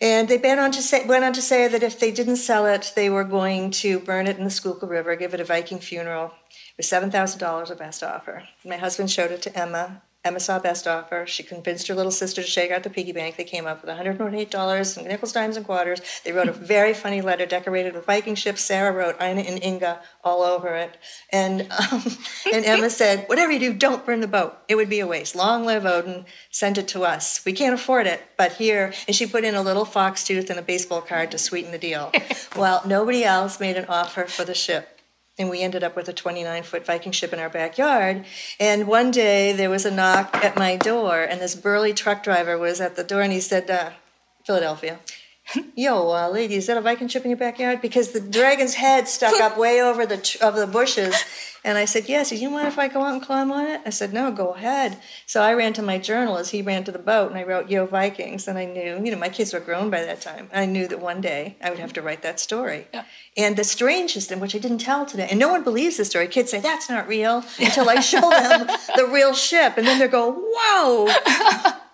And 0.00 0.28
they 0.28 0.38
went 0.38 0.60
on 0.60 0.72
to 0.72 0.82
say 0.82 1.04
went 1.04 1.24
on 1.24 1.32
to 1.34 1.42
say 1.42 1.68
that 1.68 1.82
if 1.82 2.00
they 2.00 2.10
didn't 2.10 2.36
sell 2.36 2.64
it, 2.66 2.92
they 2.96 3.10
were 3.10 3.24
going 3.24 3.70
to 3.72 3.98
burn 4.00 4.26
it 4.26 4.38
in 4.38 4.44
the 4.44 4.50
Schuylkill 4.50 4.88
River, 4.88 5.14
give 5.14 5.34
it 5.34 5.40
a 5.40 5.44
Viking 5.44 5.78
funeral. 5.78 6.32
It 6.50 6.78
was 6.78 6.88
seven 6.88 7.10
thousand 7.10 7.38
dollars 7.38 7.70
a 7.70 7.76
best 7.76 8.02
offer. 8.02 8.44
My 8.64 8.78
husband 8.78 9.10
showed 9.10 9.30
it 9.30 9.42
to 9.42 9.58
Emma. 9.58 10.02
Emma 10.22 10.38
saw 10.38 10.58
best 10.58 10.86
offer. 10.86 11.24
She 11.26 11.42
convinced 11.42 11.88
her 11.88 11.94
little 11.94 12.12
sister 12.12 12.42
to 12.42 12.46
shake 12.46 12.70
out 12.70 12.82
the 12.82 12.90
piggy 12.90 13.12
bank. 13.12 13.36
They 13.36 13.44
came 13.44 13.66
up 13.66 13.82
with 13.82 13.96
$108, 13.96 14.86
some 14.86 15.04
nickels, 15.04 15.32
dimes, 15.32 15.56
and 15.56 15.64
quarters. 15.64 16.02
They 16.24 16.32
wrote 16.32 16.48
a 16.48 16.52
very 16.76 16.92
funny 16.92 17.22
letter 17.22 17.46
decorated 17.46 17.94
with 17.94 18.04
Viking 18.04 18.34
ships. 18.34 18.60
Sarah 18.60 18.92
wrote 18.92 19.16
Ina 19.20 19.40
and 19.40 19.64
Inga 19.64 20.00
all 20.22 20.42
over 20.42 20.74
it. 20.74 20.98
And, 21.30 21.62
um, 21.72 22.02
and 22.52 22.66
Emma 22.66 22.90
said, 22.90 23.24
Whatever 23.28 23.52
you 23.52 23.58
do, 23.58 23.72
don't 23.72 24.04
burn 24.04 24.20
the 24.20 24.28
boat. 24.28 24.58
It 24.68 24.74
would 24.74 24.90
be 24.90 25.00
a 25.00 25.06
waste. 25.06 25.34
Long 25.34 25.64
live 25.64 25.86
Odin. 25.86 26.26
Send 26.50 26.76
it 26.76 26.88
to 26.88 27.04
us. 27.04 27.42
We 27.46 27.54
can't 27.54 27.74
afford 27.74 28.06
it, 28.06 28.22
but 28.36 28.52
here. 28.52 28.92
And 29.06 29.16
she 29.16 29.26
put 29.26 29.44
in 29.44 29.54
a 29.54 29.62
little 29.62 29.86
fox 29.86 30.24
tooth 30.24 30.50
and 30.50 30.58
a 30.58 30.62
baseball 30.62 31.00
card 31.00 31.30
to 31.30 31.38
sweeten 31.38 31.72
the 31.72 31.78
deal. 31.78 32.12
well, 32.56 32.82
nobody 32.84 33.24
else 33.24 33.58
made 33.58 33.78
an 33.78 33.86
offer 33.86 34.26
for 34.26 34.44
the 34.44 34.54
ship 34.54 34.99
and 35.40 35.48
we 35.48 35.62
ended 35.62 35.82
up 35.82 35.96
with 35.96 36.06
a 36.08 36.12
29 36.12 36.62
foot 36.62 36.84
Viking 36.84 37.12
ship 37.12 37.32
in 37.32 37.38
our 37.38 37.48
backyard. 37.48 38.26
And 38.60 38.86
one 38.86 39.10
day 39.10 39.52
there 39.52 39.70
was 39.70 39.86
a 39.86 39.90
knock 39.90 40.36
at 40.44 40.56
my 40.56 40.76
door, 40.76 41.22
and 41.22 41.40
this 41.40 41.54
burly 41.54 41.94
truck 41.94 42.22
driver 42.22 42.58
was 42.58 42.80
at 42.80 42.94
the 42.94 43.02
door, 43.02 43.22
and 43.22 43.32
he 43.32 43.40
said, 43.40 43.70
uh, 43.70 43.90
Philadelphia. 44.44 45.00
Yo, 45.74 46.10
uh, 46.10 46.28
lady, 46.28 46.54
is 46.54 46.66
that 46.66 46.76
a 46.76 46.80
Viking 46.80 47.08
ship 47.08 47.24
in 47.24 47.30
your 47.30 47.38
backyard? 47.38 47.80
Because 47.80 48.12
the 48.12 48.20
dragon's 48.20 48.74
head 48.74 49.08
stuck 49.08 49.40
up 49.40 49.58
way 49.58 49.82
over 49.82 50.06
the 50.06 50.18
tr- 50.18 50.42
of 50.44 50.54
the 50.54 50.66
bushes, 50.66 51.24
and 51.64 51.76
I 51.76 51.84
said, 51.86 52.08
"Yes." 52.08 52.28
Said, 52.28 52.38
"You 52.38 52.50
mind 52.50 52.68
if 52.68 52.78
I 52.78 52.86
go 52.86 53.02
out 53.02 53.14
and 53.14 53.22
climb 53.22 53.50
on 53.50 53.66
it?" 53.66 53.80
I 53.84 53.90
said, 53.90 54.12
"No, 54.12 54.30
go 54.30 54.50
ahead." 54.50 54.98
So 55.26 55.42
I 55.42 55.52
ran 55.54 55.72
to 55.74 55.82
my 55.82 55.98
journal 55.98 56.36
as 56.36 56.50
he 56.50 56.62
ran 56.62 56.84
to 56.84 56.92
the 56.92 56.98
boat, 57.00 57.30
and 57.30 57.38
I 57.38 57.42
wrote 57.42 57.68
"Yo 57.68 57.86
Vikings," 57.86 58.46
and 58.46 58.58
I 58.58 58.64
knew, 58.64 59.00
you 59.04 59.10
know, 59.10 59.18
my 59.18 59.28
kids 59.28 59.52
were 59.52 59.60
grown 59.60 59.90
by 59.90 60.04
that 60.04 60.20
time. 60.20 60.48
I 60.52 60.66
knew 60.66 60.86
that 60.86 61.00
one 61.00 61.20
day 61.20 61.56
I 61.62 61.70
would 61.70 61.80
have 61.80 61.92
to 61.94 62.02
write 62.02 62.22
that 62.22 62.38
story. 62.38 62.86
And 63.36 63.56
the 63.56 63.64
strangest, 63.64 64.30
and 64.30 64.40
which 64.40 64.54
I 64.54 64.58
didn't 64.58 64.78
tell 64.78 65.04
today, 65.04 65.26
and 65.30 65.40
no 65.40 65.48
one 65.48 65.64
believes 65.64 65.96
the 65.96 66.04
story. 66.04 66.28
Kids 66.28 66.50
say 66.52 66.60
that's 66.60 66.88
not 66.88 67.08
real 67.08 67.44
until 67.58 67.88
I 67.88 68.00
show 68.00 68.20
them 68.30 68.66
the 68.96 69.06
real 69.06 69.34
ship, 69.34 69.74
and 69.76 69.86
then 69.86 69.98
they 69.98 70.08
go, 70.08 70.30
"Whoa!" 70.32 71.08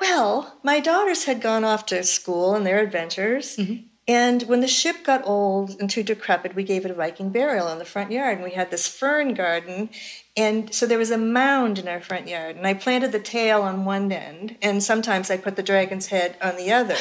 Well, 0.00 0.58
my 0.62 0.80
daughters 0.80 1.24
had 1.24 1.40
gone 1.40 1.64
off 1.64 1.86
to 1.86 2.02
school 2.04 2.54
and 2.54 2.64
their 2.66 2.80
adventures. 2.80 3.56
Mm-hmm. 3.56 3.84
And 4.08 4.44
when 4.44 4.60
the 4.60 4.68
ship 4.68 5.04
got 5.04 5.26
old 5.26 5.78
and 5.78 5.90
too 5.90 6.02
decrepit, 6.02 6.54
we 6.54 6.64
gave 6.64 6.86
it 6.86 6.90
a 6.90 6.94
Viking 6.94 7.28
burial 7.28 7.68
in 7.68 7.78
the 7.78 7.84
front 7.84 8.10
yard. 8.10 8.38
And 8.38 8.44
we 8.44 8.52
had 8.52 8.70
this 8.70 8.88
fern 8.88 9.34
garden. 9.34 9.90
And 10.34 10.74
so 10.74 10.86
there 10.86 10.96
was 10.96 11.10
a 11.10 11.18
mound 11.18 11.78
in 11.78 11.88
our 11.88 12.00
front 12.00 12.26
yard. 12.26 12.56
And 12.56 12.66
I 12.66 12.72
planted 12.72 13.12
the 13.12 13.20
tail 13.20 13.60
on 13.60 13.84
one 13.84 14.10
end. 14.10 14.56
And 14.62 14.82
sometimes 14.82 15.30
I 15.30 15.36
put 15.36 15.56
the 15.56 15.62
dragon's 15.62 16.06
head 16.06 16.36
on 16.40 16.56
the 16.56 16.72
other. 16.72 16.96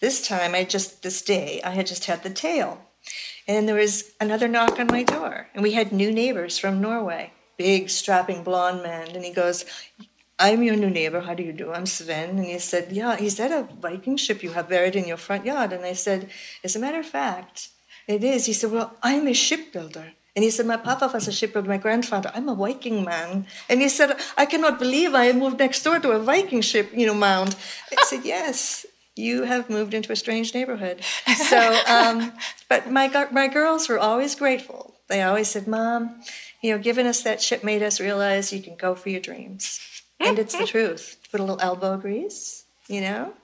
This 0.00 0.24
time, 0.26 0.54
I 0.54 0.62
just, 0.62 1.02
this 1.02 1.22
day, 1.22 1.60
I 1.64 1.70
had 1.70 1.88
just 1.88 2.04
had 2.04 2.22
the 2.22 2.30
tail. 2.30 2.80
And 3.48 3.68
there 3.68 3.74
was 3.74 4.12
another 4.20 4.46
knock 4.46 4.78
on 4.78 4.86
my 4.86 5.02
door. 5.02 5.48
And 5.54 5.62
we 5.62 5.72
had 5.72 5.90
new 5.90 6.12
neighbors 6.12 6.56
from 6.56 6.80
Norway, 6.80 7.32
big, 7.58 7.90
strapping 7.90 8.44
blonde 8.44 8.82
man. 8.82 9.08
And 9.08 9.24
he 9.24 9.32
goes, 9.32 9.64
I'm 10.38 10.62
your 10.62 10.76
new 10.76 10.90
neighbor. 10.90 11.20
How 11.20 11.34
do 11.34 11.42
you 11.42 11.52
do? 11.52 11.72
I'm 11.72 11.86
Sven. 11.86 12.30
And 12.30 12.44
he 12.44 12.58
said, 12.58 12.90
Yeah, 12.90 13.16
is 13.16 13.36
that 13.36 13.52
a 13.52 13.68
Viking 13.80 14.16
ship 14.16 14.42
you 14.42 14.50
have 14.50 14.68
buried 14.68 14.96
in 14.96 15.06
your 15.06 15.16
front 15.16 15.44
yard? 15.44 15.72
And 15.72 15.84
I 15.84 15.92
said, 15.92 16.30
As 16.64 16.74
a 16.74 16.80
matter 16.80 16.98
of 16.98 17.06
fact, 17.06 17.68
it 18.08 18.24
is. 18.24 18.46
He 18.46 18.52
said, 18.52 18.72
Well, 18.72 18.94
I'm 19.02 19.28
a 19.28 19.32
shipbuilder. 19.32 20.12
And 20.36 20.42
he 20.42 20.50
said, 20.50 20.66
My 20.66 20.76
papa 20.76 21.08
was 21.14 21.28
a 21.28 21.32
shipbuilder, 21.32 21.68
my 21.68 21.78
grandfather. 21.78 22.32
I'm 22.34 22.48
a 22.48 22.54
Viking 22.54 23.04
man. 23.04 23.46
And 23.68 23.80
he 23.80 23.88
said, 23.88 24.16
I 24.36 24.46
cannot 24.46 24.80
believe 24.80 25.14
I 25.14 25.30
moved 25.32 25.60
next 25.60 25.82
door 25.84 26.00
to 26.00 26.10
a 26.10 26.18
Viking 26.18 26.62
ship, 26.62 26.90
you 26.92 27.06
know, 27.06 27.14
mound. 27.14 27.54
I 27.96 28.02
said, 28.04 28.20
Yes, 28.24 28.86
you 29.14 29.44
have 29.44 29.70
moved 29.70 29.94
into 29.94 30.10
a 30.10 30.16
strange 30.16 30.52
neighborhood. 30.52 31.02
So, 31.36 31.80
um, 31.88 32.32
but 32.68 32.90
my, 32.90 33.08
my 33.30 33.46
girls 33.46 33.88
were 33.88 34.00
always 34.00 34.34
grateful. 34.34 34.94
They 35.08 35.22
always 35.22 35.48
said, 35.48 35.68
Mom, 35.68 36.22
you 36.60 36.72
know, 36.72 36.78
giving 36.82 37.06
us 37.06 37.22
that 37.22 37.40
ship 37.40 37.62
made 37.62 37.82
us 37.84 38.00
realize 38.00 38.52
you 38.52 38.62
can 38.62 38.74
go 38.74 38.96
for 38.96 39.10
your 39.10 39.20
dreams. 39.20 39.78
And 40.20 40.38
it's 40.38 40.56
the 40.56 40.66
truth. 40.66 41.18
Put 41.30 41.40
a 41.40 41.42
little 41.42 41.60
elbow 41.60 41.96
grease, 41.96 42.64
you 42.88 43.00
know? 43.00 43.34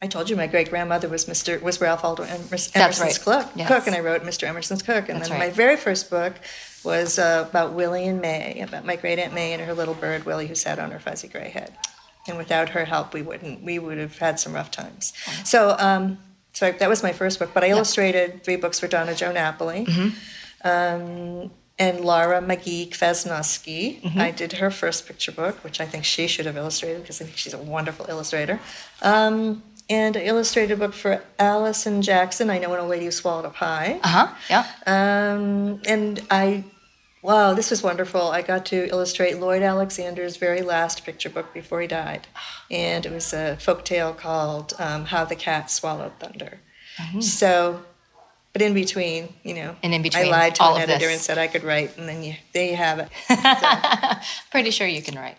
I 0.00 0.06
told 0.06 0.30
you 0.30 0.36
my 0.36 0.46
great 0.46 0.70
grandmother 0.70 1.08
was 1.08 1.24
Mr. 1.26 1.60
was 1.60 1.80
Ralph 1.80 2.04
Waldo 2.04 2.22
Emerson- 2.22 2.80
Emerson's 2.80 3.26
right. 3.26 3.42
cook, 3.44 3.50
Yes. 3.56 3.66
cook, 3.68 3.86
and 3.88 3.96
I 3.96 4.00
wrote 4.00 4.22
Mr. 4.22 4.44
Emerson's 4.46 4.82
cook. 4.82 5.08
And 5.08 5.18
That's 5.18 5.28
then 5.28 5.40
right. 5.40 5.48
my 5.48 5.52
very 5.52 5.76
first 5.76 6.08
book 6.08 6.34
was 6.84 7.18
uh, 7.18 7.46
about 7.50 7.72
Willie 7.72 8.06
and 8.06 8.20
May, 8.20 8.60
about 8.60 8.84
my 8.84 8.94
great 8.94 9.18
aunt 9.18 9.34
May 9.34 9.52
and 9.54 9.62
her 9.62 9.74
little 9.74 9.94
bird 9.94 10.24
Willie 10.24 10.46
who 10.46 10.54
sat 10.54 10.78
on 10.78 10.92
her 10.92 11.00
fuzzy 11.00 11.26
gray 11.26 11.48
head. 11.48 11.76
And 12.28 12.36
without 12.38 12.68
her 12.70 12.84
help, 12.84 13.12
we 13.12 13.22
wouldn't. 13.22 13.62
We 13.64 13.78
would 13.80 13.98
have 13.98 14.18
had 14.18 14.38
some 14.38 14.52
rough 14.52 14.70
times. 14.70 15.14
So, 15.44 15.74
um, 15.78 16.18
so 16.52 16.68
I, 16.68 16.70
that 16.72 16.88
was 16.88 17.02
my 17.02 17.12
first 17.12 17.38
book. 17.40 17.50
But 17.54 17.64
I 17.64 17.70
illustrated 17.70 18.44
three 18.44 18.56
books 18.56 18.78
for 18.78 18.86
Donna 18.86 19.14
Jo 19.14 19.32
Napoli. 19.32 19.86
Um, 20.64 21.50
and 21.78 22.00
Laura 22.00 22.40
McGee 22.40 22.90
Kvasnosky. 22.90 24.16
I 24.16 24.30
did 24.30 24.54
her 24.54 24.70
first 24.70 25.06
picture 25.06 25.32
book, 25.32 25.62
which 25.62 25.80
I 25.80 25.86
think 25.86 26.04
she 26.04 26.26
should 26.26 26.46
have 26.46 26.56
illustrated 26.56 27.02
because 27.02 27.20
I 27.20 27.24
think 27.24 27.36
she's 27.36 27.54
a 27.54 27.58
wonderful 27.58 28.06
illustrator. 28.08 28.58
Um, 29.02 29.62
and 29.90 30.16
I 30.16 30.20
illustrated 30.20 30.74
a 30.74 30.76
book 30.76 30.92
for 30.92 31.22
Alison 31.38 32.02
Jackson. 32.02 32.50
I 32.50 32.58
know 32.58 32.74
an 32.74 32.80
old 32.80 32.90
lady 32.90 33.06
who 33.06 33.10
swallowed 33.10 33.46
a 33.46 33.50
pie. 33.50 34.00
Uh 34.02 34.08
huh. 34.08 34.34
Yeah. 34.50 34.66
Um, 34.86 35.80
and 35.86 36.20
I, 36.30 36.64
wow, 37.22 37.54
this 37.54 37.70
was 37.70 37.82
wonderful. 37.82 38.22
I 38.28 38.42
got 38.42 38.66
to 38.66 38.88
illustrate 38.88 39.38
Lloyd 39.38 39.62
Alexander's 39.62 40.36
very 40.36 40.60
last 40.60 41.04
picture 41.06 41.30
book 41.30 41.54
before 41.54 41.80
he 41.80 41.86
died. 41.86 42.26
And 42.70 43.06
it 43.06 43.12
was 43.12 43.32
a 43.32 43.56
folk 43.56 43.84
tale 43.84 44.12
called 44.12 44.74
um, 44.78 45.06
How 45.06 45.24
the 45.24 45.36
Cat 45.36 45.70
Swallowed 45.70 46.12
Thunder. 46.20 46.60
So, 47.20 47.84
but 48.58 48.64
in 48.66 48.74
between, 48.74 49.32
you 49.44 49.54
know, 49.54 49.76
And 49.84 49.94
in 49.94 50.02
between 50.02 50.26
I 50.26 50.30
lied 50.30 50.54
to 50.56 50.62
all 50.64 50.76
an 50.76 50.82
editor 50.82 51.06
this. 51.06 51.12
and 51.12 51.20
said 51.20 51.38
I 51.38 51.46
could 51.46 51.62
write, 51.62 51.96
and 51.96 52.08
then 52.08 52.24
you, 52.24 52.34
there 52.52 52.68
you 52.70 52.76
have 52.76 52.98
it. 52.98 53.08
Pretty 54.50 54.70
sure 54.70 54.86
you 54.86 55.02
can 55.02 55.14
write. 55.16 55.36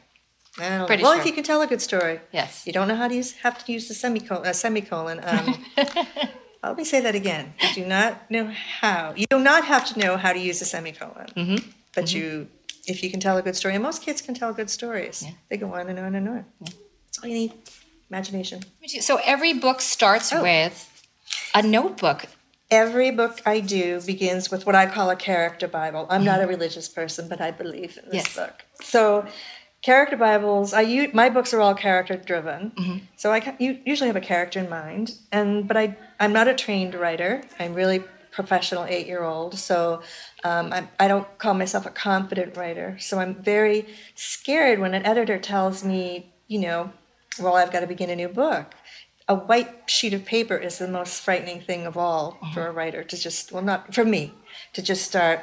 I 0.57 0.69
don't. 0.69 0.87
Pretty 0.87 1.03
well, 1.03 1.13
sure. 1.13 1.21
if 1.21 1.25
you 1.27 1.33
can 1.33 1.43
tell 1.43 1.61
a 1.61 1.67
good 1.67 1.81
story. 1.81 2.19
Yes. 2.31 2.65
You 2.65 2.71
don't 2.73 2.87
know 2.87 2.95
how 2.95 3.07
to 3.09 3.15
use, 3.15 3.33
have 3.43 3.63
to 3.65 3.71
use 3.71 3.87
the 3.89 3.93
semicolon. 3.93 4.45
Uh, 4.47 4.53
semicolon. 4.53 5.19
Um, 5.23 5.45
let 6.63 6.77
me 6.77 6.85
say 6.85 6.99
that 7.01 7.15
again. 7.15 7.53
You 7.61 7.83
do 7.83 7.85
not 7.85 8.29
know 8.31 8.45
how. 8.81 9.13
You 9.15 9.25
do 9.29 9.39
not 9.39 9.65
have 9.65 9.85
to 9.93 9.99
know 9.99 10.15
how 10.17 10.31
to 10.33 10.39
use 10.39 10.61
a 10.61 10.65
semicolon. 10.65 11.27
Mm-hmm. 11.35 11.69
But 11.95 12.13
you, 12.13 12.47
if 12.87 13.03
you 13.03 13.09
can 13.11 13.19
tell 13.19 13.37
a 13.37 13.41
good 13.41 13.55
story, 13.55 13.73
and 13.75 13.83
most 13.83 14.01
kids 14.01 14.21
can 14.21 14.33
tell 14.33 14.53
good 14.53 14.69
stories. 14.69 15.25
They 15.49 15.57
go 15.57 15.73
on 15.73 15.89
and 15.89 15.99
on 15.99 16.15
and 16.15 16.27
on. 16.29 16.45
That's 16.61 17.19
all 17.21 17.27
you 17.27 17.35
need. 17.35 17.53
Imagination. 18.09 18.61
So 19.01 19.19
every 19.23 19.53
book 19.53 19.81
starts 19.81 20.31
Oh. 20.33 20.41
with 20.41 20.77
a 21.53 21.61
notebook. 21.61 22.25
Every 22.71 23.09
book 23.09 23.41
I 23.47 23.61
do 23.61 23.99
begins 24.01 24.51
with 24.51 24.67
what 24.67 24.75
I 24.75 24.85
call 24.85 25.09
a 25.09 25.15
character 25.15 25.67
Bible. 25.67 26.05
I'm 26.07 26.23
not 26.23 26.39
a 26.39 26.45
religious 26.45 26.87
person, 26.87 27.27
but 27.27 27.41
I 27.41 27.49
believe 27.49 27.97
in 27.97 28.05
this 28.11 28.25
Yes. 28.27 28.35
book. 28.35 28.63
So, 28.83 29.25
character 29.81 30.15
Bibles. 30.15 30.71
I 30.71 30.81
u- 30.81 31.09
my 31.11 31.29
books 31.29 31.51
are 31.51 31.61
all 31.61 31.73
character 31.73 32.15
driven. 32.15 33.07
So 33.15 33.31
I 33.33 33.55
usually 33.59 34.07
have 34.07 34.15
a 34.15 34.21
character 34.21 34.59
in 34.59 34.69
mind, 34.69 35.13
and 35.31 35.67
but 35.67 35.77
I 35.77 35.95
I'm 36.19 36.31
not 36.31 36.47
a 36.47 36.53
trained 36.53 36.93
writer. 36.93 37.41
I'm 37.59 37.73
really 37.73 38.03
professional 38.31 38.85
eight 38.85 39.07
year 39.07 39.23
old. 39.23 39.57
So 39.57 40.03
um, 40.43 40.71
I, 40.71 40.87
I 40.99 41.07
don't 41.07 41.27
call 41.39 41.55
myself 41.55 41.87
a 41.87 41.89
confident 41.89 42.55
writer. 42.55 42.97
So 42.99 43.17
I'm 43.19 43.33
very 43.33 43.87
scared 44.13 44.77
when 44.77 44.93
an 44.93 45.05
editor 45.07 45.39
tells 45.39 45.83
me, 45.83 46.31
you 46.47 46.59
know, 46.59 46.91
well, 47.39 47.55
I've 47.55 47.71
got 47.71 47.79
to 47.79 47.87
begin 47.87 48.09
a 48.11 48.15
new 48.15 48.27
book. 48.27 48.75
A 49.29 49.35
white 49.35 49.89
sheet 49.89 50.13
of 50.13 50.25
paper 50.25 50.57
is 50.57 50.79
the 50.79 50.87
most 50.87 51.21
frightening 51.21 51.61
thing 51.61 51.85
of 51.85 51.95
all 51.95 52.39
uh-huh. 52.41 52.53
for 52.53 52.67
a 52.67 52.71
writer 52.71 53.03
to 53.03 53.15
just, 53.15 53.51
well, 53.51 53.63
not 53.63 53.93
for 53.93 54.03
me, 54.03 54.33
to 54.73 54.81
just 54.81 55.05
start 55.05 55.41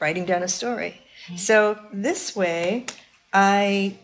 writing 0.00 0.24
down 0.24 0.42
a 0.42 0.48
story. 0.48 1.02
Mm-hmm. 1.26 1.36
So 1.36 1.78
this 1.92 2.34
way, 2.36 2.86
I 3.32 3.98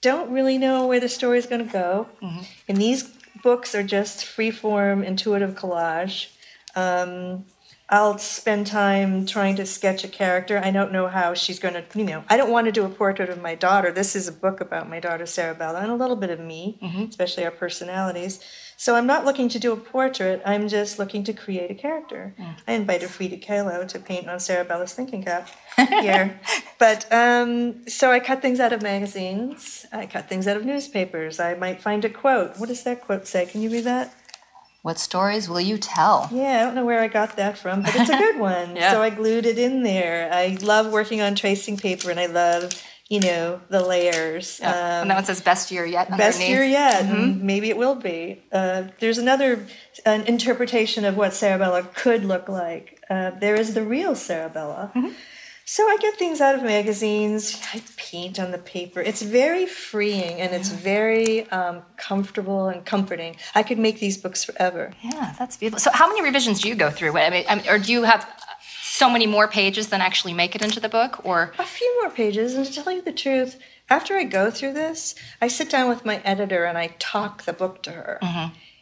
don't 0.00 0.30
really 0.30 0.56
know 0.56 0.86
where 0.86 1.00
the 1.00 1.08
story 1.08 1.38
is 1.38 1.46
going 1.46 1.66
to 1.66 1.72
go. 1.72 2.06
Mm-hmm. 2.22 2.42
And 2.68 2.78
these 2.78 3.12
books 3.42 3.74
are 3.74 3.82
just 3.82 4.24
free 4.24 4.52
form, 4.52 5.02
intuitive 5.02 5.56
collage. 5.56 6.28
Um, 6.76 7.44
I'll 7.90 8.18
spend 8.18 8.66
time 8.66 9.24
trying 9.24 9.56
to 9.56 9.64
sketch 9.64 10.04
a 10.04 10.08
character. 10.08 10.60
I 10.62 10.70
don't 10.70 10.92
know 10.92 11.08
how 11.08 11.32
she's 11.32 11.58
going 11.58 11.72
to, 11.72 11.84
you 11.94 12.04
know, 12.04 12.22
I 12.28 12.36
don't 12.36 12.50
want 12.50 12.66
to 12.66 12.72
do 12.72 12.84
a 12.84 12.88
portrait 12.88 13.30
of 13.30 13.40
my 13.40 13.54
daughter. 13.54 13.90
This 13.90 14.14
is 14.14 14.28
a 14.28 14.32
book 14.32 14.60
about 14.60 14.90
my 14.90 15.00
daughter, 15.00 15.24
Sarabella, 15.24 15.82
and 15.82 15.90
a 15.90 15.94
little 15.94 16.16
bit 16.16 16.28
of 16.28 16.38
me, 16.38 16.78
especially 17.08 17.46
our 17.46 17.50
personalities. 17.50 18.40
So 18.76 18.94
I'm 18.94 19.06
not 19.06 19.24
looking 19.24 19.48
to 19.48 19.58
do 19.58 19.72
a 19.72 19.76
portrait. 19.76 20.42
I'm 20.44 20.68
just 20.68 20.98
looking 20.98 21.24
to 21.24 21.32
create 21.32 21.70
a 21.70 21.74
character. 21.74 22.34
I 22.66 22.72
invited 22.74 23.08
Frida 23.08 23.38
Kahlo 23.38 23.88
to 23.88 23.98
paint 23.98 24.28
on 24.28 24.36
Sarabella's 24.38 24.92
thinking 24.92 25.24
cap 25.24 25.48
here. 25.76 26.38
but 26.78 27.10
um, 27.10 27.88
so 27.88 28.12
I 28.12 28.20
cut 28.20 28.42
things 28.42 28.60
out 28.60 28.72
of 28.74 28.82
magazines. 28.82 29.86
I 29.92 30.04
cut 30.06 30.28
things 30.28 30.46
out 30.46 30.58
of 30.58 30.64
newspapers. 30.64 31.40
I 31.40 31.54
might 31.54 31.80
find 31.80 32.04
a 32.04 32.10
quote. 32.10 32.58
What 32.58 32.68
does 32.68 32.84
that 32.84 33.00
quote 33.00 33.26
say? 33.26 33.46
Can 33.46 33.62
you 33.62 33.70
read 33.70 33.84
that? 33.84 34.14
What 34.88 34.98
stories 34.98 35.50
will 35.50 35.60
you 35.60 35.76
tell? 35.76 36.30
Yeah, 36.32 36.62
I 36.62 36.64
don't 36.64 36.74
know 36.74 36.86
where 36.86 37.00
I 37.00 37.08
got 37.08 37.36
that 37.36 37.58
from, 37.58 37.82
but 37.82 37.94
it's 37.94 38.08
a 38.08 38.16
good 38.16 38.38
one. 38.54 38.74
Yeah. 38.74 38.92
So 38.92 39.02
I 39.02 39.10
glued 39.10 39.44
it 39.44 39.58
in 39.58 39.82
there. 39.82 40.32
I 40.32 40.56
love 40.62 40.90
working 40.90 41.20
on 41.20 41.34
tracing 41.34 41.76
paper, 41.76 42.10
and 42.10 42.18
I 42.18 42.24
love, 42.24 42.72
you 43.06 43.20
know, 43.20 43.60
the 43.68 43.84
layers. 43.84 44.60
Yeah. 44.62 44.70
Um, 44.70 45.02
and 45.02 45.10
that 45.10 45.16
one 45.16 45.26
says 45.26 45.42
best 45.42 45.70
year 45.70 45.84
yet. 45.84 46.08
best 46.08 46.36
underneath. 46.38 46.48
year 46.48 46.64
yet, 46.64 47.02
and 47.02 47.42
maybe 47.42 47.68
it 47.68 47.76
will 47.76 47.96
be. 47.96 48.42
Uh, 48.50 48.84
there's 48.98 49.18
another 49.18 49.66
an 50.06 50.22
interpretation 50.22 51.04
of 51.04 51.18
what 51.18 51.32
Sarabella 51.32 51.92
could 51.92 52.24
look 52.24 52.48
like. 52.48 52.98
Uh, 53.10 53.32
there 53.32 53.56
is 53.56 53.74
the 53.74 53.82
real 53.82 54.12
Sarabella. 54.12 54.90
So 55.70 55.86
I 55.86 55.98
get 55.98 56.18
things 56.18 56.40
out 56.40 56.54
of 56.54 56.62
magazines. 56.62 57.60
I 57.74 57.82
paint 57.98 58.40
on 58.40 58.52
the 58.52 58.58
paper. 58.58 59.02
It's 59.02 59.20
very 59.20 59.66
freeing 59.66 60.40
and 60.40 60.54
it's 60.54 60.70
very 60.70 61.46
um, 61.50 61.82
comfortable 61.98 62.68
and 62.68 62.86
comforting. 62.86 63.36
I 63.54 63.62
could 63.62 63.78
make 63.78 64.00
these 64.00 64.16
books 64.16 64.42
forever. 64.42 64.94
Yeah, 65.02 65.34
that's 65.38 65.58
beautiful. 65.58 65.80
So, 65.80 65.90
how 65.92 66.08
many 66.08 66.22
revisions 66.22 66.62
do 66.62 66.70
you 66.70 66.74
go 66.74 66.88
through? 66.88 67.18
I 67.18 67.28
mean, 67.28 67.44
I 67.50 67.56
mean, 67.56 67.68
or 67.68 67.78
do 67.78 67.92
you 67.92 68.04
have 68.04 68.26
so 68.80 69.10
many 69.10 69.26
more 69.26 69.46
pages 69.46 69.88
than 69.88 70.00
actually 70.00 70.32
make 70.32 70.54
it 70.54 70.62
into 70.62 70.80
the 70.80 70.88
book? 70.88 71.20
Or 71.22 71.52
a 71.58 71.64
few 71.64 72.00
more 72.00 72.10
pages. 72.10 72.54
And 72.54 72.64
to 72.64 72.72
tell 72.72 72.90
you 72.90 73.02
the 73.02 73.12
truth, 73.12 73.58
after 73.90 74.14
I 74.16 74.24
go 74.24 74.50
through 74.50 74.72
this, 74.72 75.16
I 75.42 75.48
sit 75.48 75.68
down 75.68 75.90
with 75.90 76.02
my 76.02 76.22
editor 76.24 76.64
and 76.64 76.78
I 76.78 76.96
talk 76.98 77.42
the 77.44 77.52
book 77.52 77.82
to 77.82 77.90
her. 77.90 78.18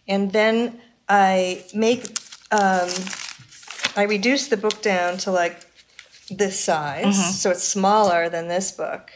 And 0.07 0.31
then 0.31 0.81
I 1.09 1.65
make, 1.75 2.17
um, 2.53 2.89
I 3.97 4.07
reduce 4.09 4.47
the 4.47 4.57
book 4.57 4.83
down 4.83 5.19
to 5.19 5.33
like 5.33 5.67
this 6.31 6.59
size, 6.59 7.41
so 7.43 7.51
it's 7.51 7.63
smaller 7.63 8.29
than 8.29 8.49
this 8.49 8.73
book. 8.73 9.11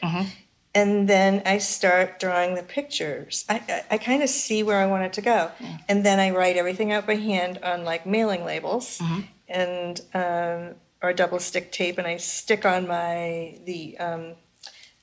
And 0.73 1.09
then 1.09 1.43
I 1.45 1.59
start 1.59 2.21
drawing 2.21 2.55
the 2.55 2.63
pictures. 2.63 3.45
I, 3.49 3.57
I, 3.69 3.85
I 3.93 3.99
kind 3.99 4.23
of 4.23 4.29
see 4.29 4.63
where 4.63 4.79
I 4.79 4.87
want 4.87 5.03
it 5.05 5.13
to 5.15 5.21
go. 5.21 5.51
And 5.89 6.05
then 6.07 6.21
I 6.21 6.31
write 6.31 6.57
everything 6.57 6.93
out 6.93 7.07
by 7.07 7.17
hand 7.17 7.59
on 7.65 7.85
like 7.85 8.07
mailing 8.07 8.45
labels 8.45 9.03
and 9.49 10.01
um, 10.15 10.77
or 11.03 11.13
double 11.13 11.41
stick 11.41 11.73
tape, 11.73 11.99
and 11.99 12.07
I 12.07 12.19
stick 12.19 12.65
on 12.65 12.87
my 12.87 13.59
the 13.65 13.99
um, 13.99 14.35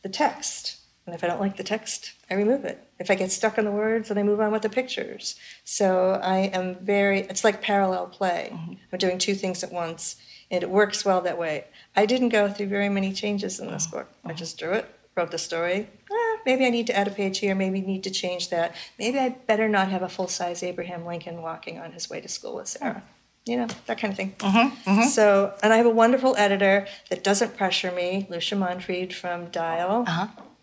the 0.04 0.10
text. 0.10 0.78
And 1.06 1.16
if 1.16 1.24
I 1.24 1.28
don't 1.28 1.40
like 1.40 1.56
the 1.58 1.64
text, 1.64 2.14
I 2.30 2.34
remove 2.34 2.66
it. 2.66 2.86
If 3.00 3.10
I 3.10 3.16
get 3.16 3.32
stuck 3.32 3.58
on 3.58 3.64
the 3.66 3.72
words, 3.72 4.10
then 4.10 4.18
I 4.18 4.24
move 4.24 4.42
on 4.42 4.52
with 4.52 4.62
the 4.62 4.70
pictures. 4.70 5.36
So 5.64 6.20
I 6.22 6.38
am 6.54 6.76
very, 6.76 7.22
it's 7.22 7.46
like 7.46 7.62
parallel 7.62 8.08
play. 8.08 8.50
I'm 8.92 9.00
doing 9.00 9.18
two 9.18 9.34
things 9.34 9.64
at 9.64 9.72
once, 9.72 10.18
and 10.50 10.64
it 10.64 10.70
works 10.70 11.04
well 11.06 11.22
that 11.22 11.38
way. 11.38 11.66
I 11.96 12.06
didn't 12.06 12.30
go 12.30 12.52
through 12.52 12.68
very 12.68 12.90
many 12.90 13.14
changes 13.14 13.60
in 13.60 13.68
this 13.68 13.88
book. 13.88 14.08
I 14.26 14.34
just 14.34 14.58
drew 14.58 14.72
it, 14.74 14.86
wrote 15.16 15.32
the 15.32 15.38
story. 15.38 15.90
Ah, 16.12 16.38
maybe 16.46 16.66
I 16.66 16.70
need 16.70 16.88
to 16.88 16.96
add 16.98 17.08
a 17.08 17.12
page 17.12 17.40
here, 17.40 17.56
maybe 17.56 17.82
need 17.82 18.04
to 18.04 18.10
change 18.12 18.50
that. 18.50 18.76
Maybe 18.98 19.20
I 19.20 19.30
better 19.30 19.68
not 19.68 19.90
have 19.90 20.02
a 20.02 20.10
full 20.10 20.28
size 20.28 20.64
Abraham 20.64 21.06
Lincoln 21.06 21.42
walking 21.42 21.80
on 21.80 21.92
his 21.92 22.10
way 22.10 22.22
to 22.22 22.28
school 22.28 22.56
with 22.56 22.68
Sarah. 22.68 23.04
You 23.46 23.56
know, 23.58 23.68
that 23.86 23.98
kind 23.98 24.12
of 24.12 24.18
thing. 24.18 24.36
So, 25.10 25.54
and 25.64 25.72
I 25.72 25.78
have 25.78 25.86
a 25.86 25.90
wonderful 25.90 26.36
editor 26.38 26.86
that 27.10 27.24
doesn't 27.24 27.56
pressure 27.56 27.94
me, 27.94 28.28
Lucia 28.30 28.56
Monfried 28.56 29.14
from 29.14 29.50
Dial, 29.52 30.06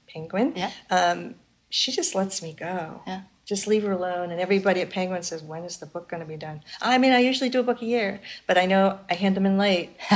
Penguin. 0.06 0.52
Yeah. 0.54 0.70
Um, 0.90 1.36
she 1.70 1.92
just 1.92 2.14
lets 2.14 2.42
me 2.42 2.52
go. 2.52 3.00
Yeah. 3.06 3.22
Just 3.44 3.66
leave 3.66 3.82
her 3.82 3.92
alone. 3.92 4.30
And 4.30 4.40
everybody 4.40 4.80
at 4.80 4.88
Penguin 4.90 5.22
says, 5.22 5.42
when 5.42 5.64
is 5.64 5.76
the 5.76 5.86
book 5.86 6.08
going 6.08 6.20
to 6.22 6.26
be 6.26 6.36
done? 6.36 6.62
I 6.80 6.96
mean, 6.98 7.12
I 7.12 7.18
usually 7.18 7.50
do 7.50 7.60
a 7.60 7.62
book 7.62 7.82
a 7.82 7.84
year, 7.84 8.20
but 8.46 8.56
I 8.56 8.64
know 8.64 8.98
I 9.10 9.14
hand 9.14 9.36
them 9.36 9.44
in 9.44 9.58
late. 9.58 9.90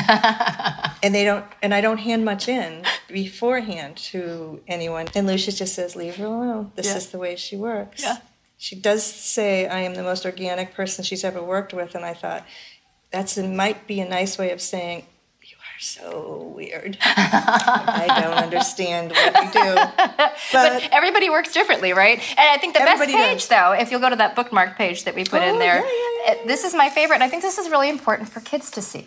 and 1.03 1.15
they 1.15 1.25
don't, 1.25 1.45
and 1.63 1.75
I 1.75 1.81
don't 1.81 1.99
hand 1.99 2.25
much 2.25 2.49
in 2.49 2.85
beforehand 3.09 3.97
to 4.13 4.63
anyone. 4.67 5.09
And 5.15 5.27
Lucia 5.27 5.53
just 5.53 5.75
says, 5.75 5.95
leave 5.95 6.17
her 6.17 6.25
alone. 6.27 6.73
This 6.75 6.87
Yeah. 6.87 6.97
is 6.97 7.09
the 7.11 7.19
way 7.19 7.37
she 7.37 7.57
works. 7.57 8.03
Yeah. 8.03 8.19
She 8.57 8.75
does 8.75 9.05
say 9.05 9.67
I 9.69 9.81
am 9.81 9.95
the 9.95 10.03
most 10.03 10.25
organic 10.27 10.75
person 10.75 11.05
she's 11.05 11.23
ever 11.23 11.43
worked 11.43 11.73
with, 11.73 11.95
and 11.95 12.05
I 12.05 12.15
thought 12.15 12.45
that's 13.13 13.37
a, 13.39 13.47
might 13.47 13.87
be 13.87 14.01
a 14.01 14.09
nice 14.09 14.37
way 14.37 14.51
of 14.51 14.61
saying 14.61 15.07
so 15.79 16.53
weird. 16.55 16.99
I 17.01 18.21
don't 18.23 18.35
understand 18.35 19.13
what 19.13 19.35
you 19.45 19.51
do, 19.53 19.75
but, 20.53 20.89
everybody 20.93 21.31
works 21.31 21.53
differently, 21.53 21.93
right? 21.93 22.19
And 22.31 22.49
I 22.51 22.59
think 22.59 22.75
the 22.75 22.81
best 22.81 23.03
page, 23.05 23.39
does. 23.41 23.49
though, 23.49 23.73
if 23.73 23.91
you'll 23.91 24.01
go 24.01 24.11
to 24.11 24.17
that 24.17 24.35
bookmark 24.37 24.77
page 24.77 25.05
that 25.05 25.15
we 25.15 25.25
put 25.25 25.43
in 25.43 25.57
Oh, 25.57 25.59
there, 25.59 25.77
yeah, 25.77 25.91
yeah, 26.27 26.35
yeah, 26.35 26.47
this 26.47 26.65
is 26.65 26.75
my 26.75 26.89
favorite. 26.91 27.17
And 27.17 27.25
I 27.25 27.29
think 27.29 27.43
this 27.43 27.59
is 27.59 27.69
really 27.71 27.89
important 27.89 28.29
for 28.29 28.41
kids 28.41 28.71
to 28.73 28.83
see. 28.83 29.07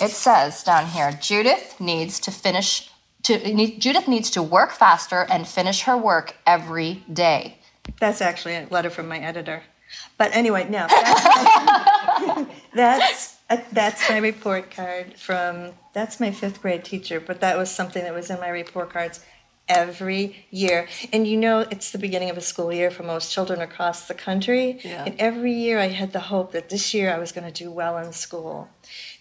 It 0.00 0.10
says 0.10 0.62
down 0.62 0.86
here, 0.86 1.12
Judith 1.20 1.76
needs 1.80 2.20
to 2.20 2.30
finish. 2.30 2.90
To, 3.24 3.38
need- 3.54 3.80
Judith 3.80 4.06
needs 4.08 4.30
to 4.32 4.42
work 4.42 4.70
faster 4.72 5.26
and 5.30 5.46
finish 5.46 5.82
her 5.82 5.96
work 5.96 6.36
every 6.46 7.02
day. 7.12 7.58
that's 7.98 8.20
actually 8.20 8.54
a 8.54 8.66
letter 8.70 8.90
from 8.90 9.08
my 9.08 9.18
editor. 9.18 9.62
But 10.18 10.34
anyway, 10.36 10.68
no, 10.68 10.86
that's 10.88 12.46
that's 12.74 13.37
uh, 13.50 13.58
that's 13.72 14.08
my 14.08 14.18
report 14.18 14.70
card 14.70 15.14
from 15.18 15.72
that's 15.92 16.20
my 16.20 16.30
fifth 16.30 16.60
grade 16.62 16.84
teacher. 16.84 17.20
But 17.20 17.40
that 17.40 17.56
was 17.56 17.70
something 17.70 18.02
that 18.04 18.14
was 18.14 18.30
in 18.30 18.40
my 18.40 18.48
report 18.48 18.92
cards 18.92 19.20
every 19.68 20.46
year. 20.50 20.88
And 21.12 21.26
you 21.26 21.36
know, 21.36 21.60
it's 21.70 21.90
the 21.90 21.98
beginning 21.98 22.30
of 22.30 22.36
a 22.36 22.40
school 22.40 22.72
year 22.72 22.90
for 22.90 23.02
most 23.02 23.32
children 23.32 23.60
across 23.60 24.08
the 24.08 24.14
country. 24.14 24.80
Yeah. 24.82 25.04
And 25.04 25.14
every 25.18 25.52
year 25.52 25.78
I 25.78 25.88
had 25.88 26.12
the 26.12 26.20
hope 26.20 26.52
that 26.52 26.68
this 26.68 26.94
year 26.94 27.12
I 27.12 27.18
was 27.18 27.32
going 27.32 27.50
to 27.50 27.64
do 27.64 27.70
well 27.70 27.98
in 27.98 28.12
school. 28.12 28.68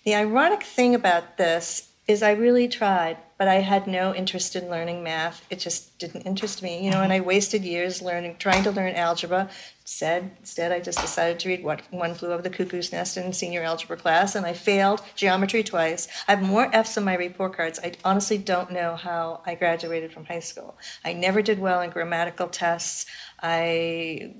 The 0.03 0.15
ironic 0.15 0.63
thing 0.63 0.95
about 0.95 1.37
this 1.37 1.89
is 2.07 2.23
I 2.23 2.31
really 2.31 2.69
tried, 2.69 3.17
but 3.37 3.49
I 3.49 3.55
had 3.55 3.85
no 3.85 4.15
interest 4.15 4.55
in 4.55 4.69
learning 4.69 5.03
math. 5.03 5.45
It 5.49 5.59
just 5.59 5.99
didn't 5.99 6.21
interest 6.21 6.63
me, 6.63 6.85
you 6.85 6.89
know, 6.89 7.01
and 7.01 7.11
I 7.11 7.19
wasted 7.19 7.63
years 7.63 8.01
learning, 8.01 8.37
trying 8.39 8.63
to 8.63 8.71
learn 8.71 8.95
algebra. 8.95 9.49
Said 9.83 10.31
instead, 10.39 10.71
I 10.71 10.79
just 10.79 11.01
decided 11.01 11.39
to 11.39 11.49
read 11.49 11.63
what 11.63 11.81
One 11.91 12.13
Flew 12.13 12.31
Over 12.31 12.41
the 12.41 12.49
Cuckoo's 12.49 12.93
Nest 12.93 13.17
in 13.17 13.33
senior 13.33 13.61
algebra 13.61 13.97
class, 13.97 14.35
and 14.35 14.45
I 14.45 14.53
failed 14.53 15.01
geometry 15.15 15.63
twice. 15.63 16.07
I 16.27 16.35
have 16.35 16.41
more 16.41 16.73
F's 16.73 16.97
on 16.97 17.03
my 17.03 17.15
report 17.15 17.55
cards. 17.55 17.79
I 17.83 17.93
honestly 18.05 18.37
don't 18.37 18.71
know 18.71 18.95
how 18.95 19.41
I 19.45 19.55
graduated 19.55 20.13
from 20.13 20.25
high 20.25 20.39
school. 20.39 20.77
I 21.03 21.11
never 21.11 21.41
did 21.41 21.59
well 21.59 21.81
in 21.81 21.89
grammatical 21.89 22.47
tests. 22.47 23.05
I 23.41 24.35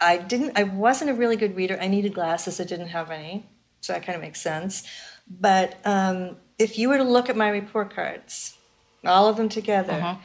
I 0.00 0.16
didn't 0.18 0.58
I 0.58 0.62
wasn't 0.62 1.10
a 1.10 1.14
really 1.14 1.36
good 1.36 1.56
reader. 1.56 1.78
I 1.80 1.88
needed 1.88 2.14
glasses. 2.14 2.58
I 2.58 2.64
didn't 2.64 2.88
have 2.88 3.10
any. 3.10 3.46
So 3.80 3.92
that 3.92 4.04
kind 4.04 4.16
of 4.16 4.22
makes 4.22 4.40
sense. 4.40 4.82
But 5.28 5.78
um, 5.84 6.36
if 6.58 6.78
you 6.78 6.88
were 6.88 6.96
to 6.96 7.04
look 7.04 7.28
at 7.28 7.36
my 7.36 7.48
report 7.48 7.94
cards, 7.94 8.56
all 9.04 9.28
of 9.28 9.36
them 9.36 9.48
together, 9.48 9.92
uh-huh. 9.92 10.16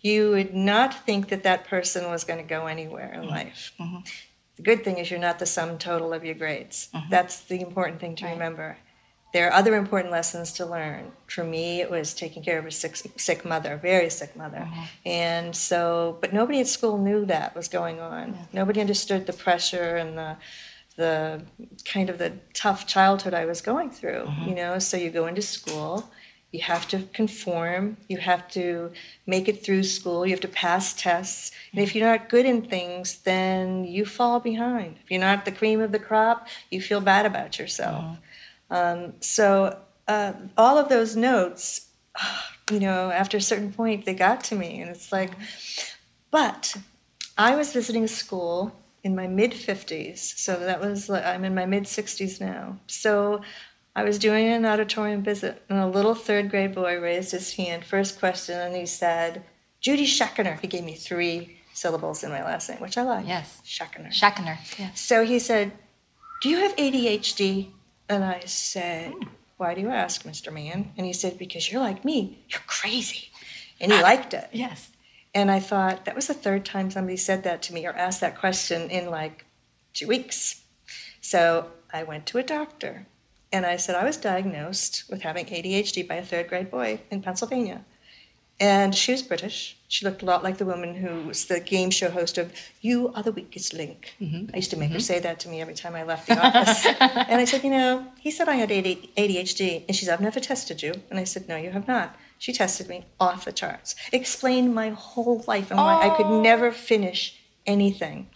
you 0.00 0.30
would 0.30 0.54
not 0.54 1.04
think 1.06 1.28
that 1.28 1.42
that 1.42 1.66
person 1.66 2.10
was 2.10 2.24
going 2.24 2.40
to 2.40 2.48
go 2.48 2.66
anywhere 2.66 3.12
in 3.12 3.20
mm-hmm. 3.20 3.30
life. 3.30 3.72
Mm-hmm. 3.78 4.00
The 4.56 4.62
good 4.62 4.84
thing 4.84 4.98
is 4.98 5.10
you're 5.10 5.20
not 5.20 5.38
the 5.38 5.46
sum 5.46 5.78
total 5.78 6.12
of 6.12 6.24
your 6.24 6.34
grades. 6.34 6.88
Mm-hmm. 6.94 7.10
That's 7.10 7.40
the 7.40 7.60
important 7.60 8.00
thing 8.00 8.16
to 8.16 8.26
remember. 8.26 8.78
There 9.32 9.48
are 9.48 9.52
other 9.52 9.74
important 9.74 10.12
lessons 10.12 10.52
to 10.52 10.64
learn. 10.64 11.10
For 11.26 11.42
me, 11.42 11.80
it 11.80 11.90
was 11.90 12.14
taking 12.14 12.44
care 12.44 12.56
of 12.56 12.66
a 12.66 12.70
sick, 12.70 12.94
sick 13.16 13.44
mother, 13.44 13.76
very 13.76 14.08
sick 14.08 14.36
mother. 14.36 14.68
And 15.04 15.56
so, 15.56 16.18
but 16.20 16.32
nobody 16.32 16.60
at 16.60 16.68
school 16.68 16.98
knew 16.98 17.24
that 17.26 17.56
was 17.56 17.66
going 17.66 17.98
on. 17.98 18.38
Nobody 18.52 18.80
understood 18.80 19.26
the 19.26 19.32
pressure 19.32 19.96
and 19.96 20.16
the, 20.16 20.36
the 20.96 21.42
kind 21.84 22.08
of 22.08 22.18
the 22.18 22.34
tough 22.52 22.86
childhood 22.86 23.34
I 23.34 23.44
was 23.44 23.60
going 23.60 23.90
through, 23.90 24.28
you 24.46 24.54
know. 24.54 24.78
So 24.78 24.96
you 24.96 25.10
go 25.10 25.26
into 25.26 25.42
school, 25.42 26.10
you 26.52 26.60
have 26.60 26.86
to 26.88 27.02
conform, 27.12 27.96
you 28.08 28.18
have 28.18 28.48
to 28.50 28.92
make 29.26 29.48
it 29.48 29.64
through 29.64 29.82
school, 29.82 30.24
you 30.24 30.30
have 30.30 30.40
to 30.40 30.48
pass 30.48 30.94
tests. 30.94 31.50
And 31.72 31.82
if 31.82 31.94
you're 31.94 32.06
not 32.06 32.28
good 32.28 32.46
in 32.46 32.62
things, 32.62 33.18
then 33.18 33.84
you 33.84 34.06
fall 34.06 34.38
behind. 34.38 34.98
If 35.02 35.10
you're 35.10 35.20
not 35.20 35.44
the 35.44 35.52
cream 35.52 35.80
of 35.80 35.90
the 35.90 35.98
crop, 35.98 36.46
you 36.70 36.80
feel 36.80 37.00
bad 37.00 37.26
about 37.26 37.58
yourself. 37.58 38.18
Um, 38.70 39.14
so 39.20 39.80
uh, 40.06 40.34
all 40.56 40.78
of 40.78 40.88
those 40.88 41.16
notes, 41.16 41.88
you 42.70 42.78
know, 42.78 43.10
after 43.10 43.36
a 43.36 43.40
certain 43.40 43.72
point, 43.72 44.04
they 44.04 44.14
got 44.14 44.44
to 44.44 44.54
me, 44.54 44.80
and 44.80 44.90
it's 44.90 45.10
like, 45.10 45.32
but 46.30 46.76
I 47.36 47.56
was 47.56 47.72
visiting 47.72 48.04
a 48.04 48.08
school 48.08 48.80
in 49.04 49.14
my 49.14 49.28
mid 49.28 49.52
50s. 49.52 50.18
So 50.18 50.58
that 50.58 50.80
was, 50.80 51.08
I'm 51.08 51.44
in 51.44 51.54
my 51.54 51.66
mid 51.66 51.84
60s 51.84 52.40
now. 52.40 52.80
So 52.88 53.42
I 53.94 54.02
was 54.02 54.18
doing 54.18 54.48
an 54.48 54.66
auditorium 54.66 55.22
visit, 55.22 55.62
and 55.68 55.78
a 55.78 55.86
little 55.86 56.16
third 56.16 56.50
grade 56.50 56.74
boy 56.74 56.98
raised 56.98 57.30
his 57.30 57.52
hand, 57.54 57.84
first 57.84 58.18
question, 58.18 58.58
and 58.58 58.74
he 58.74 58.86
said, 58.86 59.44
Judy 59.80 60.06
Schachner. 60.06 60.58
He 60.58 60.66
gave 60.66 60.82
me 60.82 60.94
three 60.94 61.58
syllables 61.74 62.24
in 62.24 62.30
my 62.30 62.42
last 62.42 62.70
name, 62.70 62.80
which 62.80 62.96
I 62.96 63.02
like. 63.02 63.28
Yes. 63.28 63.60
Schachner. 63.64 64.08
Schachner. 64.08 64.56
Yes. 64.78 65.00
So 65.00 65.24
he 65.24 65.38
said, 65.38 65.72
Do 66.42 66.48
you 66.48 66.56
have 66.58 66.74
ADHD? 66.76 67.68
And 68.08 68.24
I 68.24 68.40
said, 68.46 69.12
Why 69.58 69.74
do 69.74 69.82
you 69.82 69.90
ask, 69.90 70.24
Mr. 70.24 70.52
Man? 70.52 70.92
And 70.96 71.06
he 71.06 71.12
said, 71.12 71.38
Because 71.38 71.70
you're 71.70 71.82
like 71.82 72.04
me. 72.04 72.44
You're 72.48 72.62
crazy. 72.66 73.28
And 73.80 73.92
he 73.92 73.98
uh, 73.98 74.02
liked 74.02 74.32
it. 74.32 74.48
Yes. 74.52 74.90
And 75.34 75.50
I 75.50 75.58
thought, 75.58 76.04
that 76.04 76.14
was 76.14 76.28
the 76.28 76.34
third 76.34 76.64
time 76.64 76.90
somebody 76.90 77.16
said 77.16 77.42
that 77.42 77.60
to 77.62 77.74
me 77.74 77.86
or 77.86 77.92
asked 77.92 78.20
that 78.20 78.38
question 78.38 78.88
in 78.90 79.10
like 79.10 79.44
two 79.92 80.06
weeks. 80.06 80.62
So 81.20 81.70
I 81.92 82.04
went 82.04 82.26
to 82.26 82.38
a 82.38 82.42
doctor 82.42 83.06
and 83.52 83.66
I 83.66 83.76
said 83.76 83.96
I 83.96 84.04
was 84.04 84.16
diagnosed 84.16 85.04
with 85.08 85.22
having 85.22 85.46
ADHD 85.46 86.06
by 86.06 86.16
a 86.16 86.24
third 86.24 86.48
grade 86.48 86.70
boy 86.70 87.00
in 87.10 87.22
Pennsylvania. 87.22 87.84
And 88.60 88.94
she 88.94 89.10
was 89.10 89.22
British. 89.22 89.76
She 89.88 90.04
looked 90.04 90.22
a 90.22 90.24
lot 90.24 90.44
like 90.44 90.58
the 90.58 90.64
woman 90.64 90.94
who 90.94 91.26
was 91.26 91.46
the 91.46 91.58
game 91.58 91.90
show 91.90 92.08
host 92.08 92.38
of 92.38 92.52
You 92.80 93.12
Are 93.14 93.22
the 93.22 93.32
Weakest 93.32 93.74
Link. 93.74 94.14
Mm-hmm. 94.20 94.50
I 94.54 94.56
used 94.56 94.70
to 94.70 94.76
make 94.76 94.90
her 94.90 94.96
mm-hmm. 94.96 95.02
say 95.02 95.18
that 95.18 95.40
to 95.40 95.48
me 95.48 95.60
every 95.60 95.74
time 95.74 95.96
I 95.96 96.04
left 96.04 96.28
the 96.28 96.38
office. 96.38 96.86
and 97.00 97.40
I 97.40 97.44
said, 97.46 97.64
You 97.64 97.70
know, 97.70 98.06
he 98.20 98.30
said 98.30 98.48
I 98.48 98.54
had 98.54 98.70
ADHD. 98.70 99.84
And 99.88 99.96
she 99.96 100.04
said, 100.04 100.14
I've 100.14 100.20
never 100.20 100.38
tested 100.38 100.82
you. 100.82 100.94
And 101.10 101.18
I 101.18 101.24
said, 101.24 101.48
No, 101.48 101.56
you 101.56 101.70
have 101.70 101.88
not. 101.88 102.16
She 102.38 102.52
tested 102.52 102.88
me 102.88 103.06
off 103.18 103.44
the 103.44 103.52
charts, 103.52 103.94
explained 104.12 104.74
my 104.74 104.90
whole 104.90 105.44
life 105.46 105.70
and 105.70 105.78
why 105.78 106.08
I 106.08 106.16
could 106.16 106.30
never 106.42 106.70
finish 106.72 107.40
anything. 107.66 108.28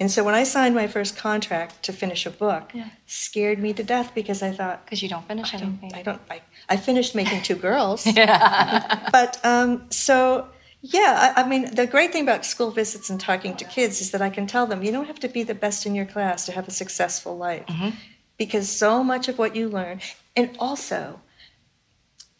And 0.00 0.10
so 0.10 0.24
when 0.24 0.34
I 0.34 0.42
signed 0.42 0.74
my 0.74 0.86
first 0.86 1.16
contract 1.16 1.82
to 1.84 1.92
finish 1.92 2.26
a 2.26 2.30
book, 2.30 2.72
scared 3.06 3.58
me 3.58 3.72
to 3.74 3.82
death 3.82 4.14
because 4.14 4.42
I 4.42 4.50
thought, 4.50 4.84
Because 4.84 5.02
you 5.02 5.08
don't 5.08 5.26
finish 5.28 5.54
anything. 5.54 5.92
I 5.94 6.02
don't. 6.02 6.20
I, 6.30 6.42
I 6.68 6.76
finished 6.76 7.14
making 7.14 7.42
two 7.42 7.54
girls. 7.54 8.06
yeah. 8.16 9.08
but 9.12 9.38
um, 9.44 9.86
so 9.90 10.48
yeah, 10.80 11.32
I, 11.36 11.42
I 11.42 11.48
mean, 11.48 11.72
the 11.74 11.86
great 11.86 12.12
thing 12.12 12.24
about 12.24 12.44
school 12.44 12.72
visits 12.72 13.08
and 13.10 13.20
talking 13.20 13.54
to 13.56 13.64
kids 13.64 14.00
is 14.00 14.10
that 14.10 14.20
I 14.20 14.30
can 14.30 14.48
tell 14.48 14.66
them 14.66 14.82
you 14.82 14.90
don't 14.90 15.06
have 15.06 15.20
to 15.20 15.28
be 15.28 15.44
the 15.44 15.54
best 15.54 15.86
in 15.86 15.94
your 15.94 16.06
class 16.06 16.46
to 16.46 16.52
have 16.52 16.66
a 16.66 16.72
successful 16.72 17.36
life, 17.36 17.64
because 18.36 18.68
so 18.68 19.04
much 19.04 19.28
of 19.28 19.38
what 19.38 19.54
you 19.54 19.68
learn, 19.68 20.00
and 20.34 20.56
also. 20.58 21.20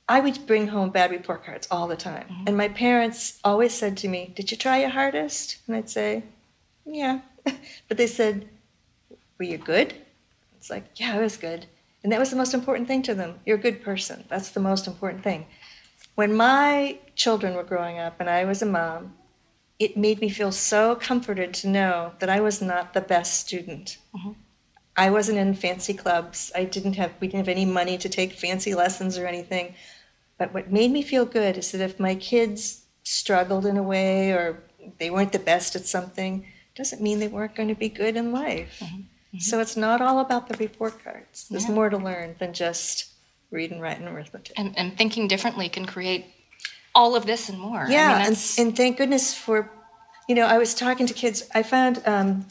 I 0.09 0.21
would 0.21 0.47
bring 0.47 0.69
home 0.69 0.91
bad 0.91 1.11
report 1.11 1.45
cards 1.45 1.69
all 1.71 1.88
the 1.88 1.97
time. 1.97 2.27
Mm-hmm. 2.29 2.45
And 2.49 2.57
my 2.57 2.69
parents 2.69 3.38
always 3.45 3.73
said 3.73 3.97
to 3.99 4.09
me, 4.09 4.33
Did 4.35 4.51
you 4.51 4.57
try 4.57 4.81
your 4.81 4.91
hardest? 4.91 5.59
And 5.67 5.77
I'd 5.77 5.91
say, 5.91 6.25
Yeah. 6.85 7.21
but 7.88 7.97
they 7.97 8.07
said, 8.07 8.49
Were 9.38 9.45
you 9.45 9.59
good? 9.59 9.95
It's 10.62 10.71
like, 10.71 10.85
yeah, 10.95 11.17
I 11.17 11.21
was 11.21 11.37
good. 11.37 11.67
And 12.05 12.12
that 12.12 12.21
was 12.21 12.31
the 12.31 12.37
most 12.37 12.55
important 12.55 12.87
thing 12.87 13.03
to 13.03 13.17
them. 13.17 13.41
You're 13.45 13.59
a 13.59 13.61
good 13.61 13.83
person. 13.83 14.25
That's 14.29 14.51
the 14.51 14.61
most 14.61 14.87
important 14.87 15.25
thing. 15.25 15.47
When 16.15 16.37
my 16.37 16.99
children 17.17 17.55
were 17.55 17.65
growing 17.65 17.99
up 17.99 18.21
and 18.21 18.31
I 18.31 18.45
was 18.45 18.62
a 18.62 18.67
mom, 18.67 19.15
it 19.81 19.97
made 19.97 20.21
me 20.21 20.29
feel 20.29 20.53
so 20.53 20.95
comforted 20.95 21.53
to 21.55 21.69
know 21.69 22.12
that 22.21 22.31
I 22.31 22.38
was 22.38 22.62
not 22.62 22.95
the 22.95 23.01
best 23.01 23.41
student. 23.41 23.99
Mm-hmm. 24.15 24.33
I 24.97 25.11
wasn't 25.11 25.39
in 25.39 25.55
fancy 25.55 25.95
clubs. 25.95 26.53
I 26.55 26.65
didn't 26.65 26.95
have 26.95 27.13
we 27.21 27.27
didn't 27.27 27.47
have 27.47 27.49
any 27.49 27.65
money 27.65 27.97
to 27.99 28.09
take 28.09 28.33
fancy 28.33 28.75
lessons 28.75 29.17
or 29.19 29.27
anything. 29.27 29.75
But 30.39 30.53
what 30.53 30.73
made 30.73 30.91
me 30.91 31.03
feel 31.03 31.25
good 31.25 31.57
is 31.57 31.73
that 31.73 31.81
if 31.81 32.01
my 32.01 32.15
kids 32.15 32.85
struggled 33.05 33.65
in 33.67 33.77
a 33.77 33.83
way 33.83 34.33
or 34.33 34.63
they 34.99 35.11
weren't 35.11 35.33
the 35.33 35.39
best 35.39 35.77
at 35.77 35.87
something, 35.87 36.47
doesn't 36.75 37.01
mean 37.01 37.21
they 37.21 37.29
weren't 37.29 37.55
going 37.55 37.69
to 37.69 37.75
be 37.75 37.89
good 37.89 38.17
in 38.17 38.33
life. 38.33 38.83
So 39.39 39.61
it's 39.61 39.77
not 39.77 40.01
all 40.03 40.19
about 40.19 40.49
the 40.49 40.57
report 40.59 41.03
cards. 41.03 41.49
There's 41.49 41.69
more 41.69 41.89
to 41.89 41.97
learn 41.97 42.37
than 42.39 42.53
just 42.53 43.13
read 43.51 43.71
and 43.71 43.81
write 43.81 43.99
and 43.99 44.09
arithmetic. 44.09 44.59
And, 44.59 44.77
and 44.79 44.97
thinking 44.99 45.29
differently 45.29 45.69
can 45.69 45.87
create 45.87 46.27
all 46.95 47.15
of 47.15 47.25
this 47.25 47.49
and 47.49 47.59
more. 47.59 47.87
yeah, 47.89 48.15
I 48.15 48.19
mean, 48.19 48.27
and, 48.27 48.55
and 48.59 48.77
thank 48.77 48.99
goodness 48.99 49.35
for, 49.35 49.71
you 50.29 50.35
know, 50.35 50.47
I 50.47 50.59
was 50.59 50.75
talking 50.75 51.07
to 51.07 51.15
kids. 51.15 51.49
I 51.55 51.63
found, 51.63 52.03
um, 52.05 52.47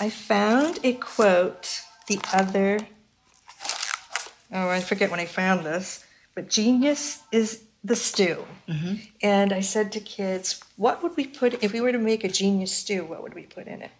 I 0.00 0.10
found 0.10 0.80
a 0.82 0.94
quote 0.94 1.82
the 2.08 2.20
other. 2.32 2.80
Oh, 4.52 4.68
I 4.68 4.80
forget 4.80 5.10
when 5.10 5.20
I 5.20 5.26
found 5.26 5.64
this, 5.64 6.04
but 6.34 6.48
genius 6.48 7.22
is 7.32 7.64
the 7.82 7.96
stew. 7.96 8.44
Mm-hmm. 8.68 8.94
And 9.22 9.52
I 9.52 9.60
said 9.60 9.92
to 9.92 10.00
kids, 10.00 10.60
what 10.76 11.02
would 11.02 11.16
we 11.16 11.26
put 11.26 11.62
if 11.62 11.72
we 11.72 11.80
were 11.80 11.92
to 11.92 11.98
make 11.98 12.24
a 12.24 12.28
genius 12.28 12.72
stew? 12.72 13.04
What 13.04 13.22
would 13.22 13.34
we 13.34 13.42
put 13.42 13.66
in 13.66 13.82
it? 13.82 13.90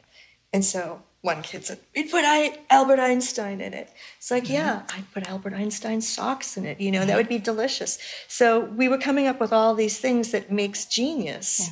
And 0.53 0.65
so 0.65 1.03
one 1.21 1.43
kid 1.43 1.65
said, 1.65 1.81
We'd 1.97 2.11
put 2.11 2.25
I- 2.25 2.59
Albert 2.71 3.01
Einstein 3.01 3.61
in 3.61 3.73
it. 3.73 3.91
It's 4.19 4.31
like, 4.31 4.45
mm-hmm. 4.45 4.53
yeah, 4.53 4.83
I'd 4.95 5.11
put 5.13 5.27
Albert 5.27 5.55
Einstein's 5.55 6.09
socks 6.09 6.57
in 6.57 6.67
it. 6.67 6.81
You 6.81 6.93
know, 6.93 7.01
that 7.01 7.09
mm-hmm. 7.09 7.17
would 7.17 7.29
be 7.29 7.39
delicious. 7.39 7.99
So 8.29 8.61
we 8.61 8.89
were 8.89 8.99
coming 8.99 9.27
up 9.27 9.41
with 9.41 9.53
all 9.53 9.75
these 9.75 9.99
things 9.99 10.33
that 10.33 10.53
makes 10.53 10.85
genius. 10.85 11.71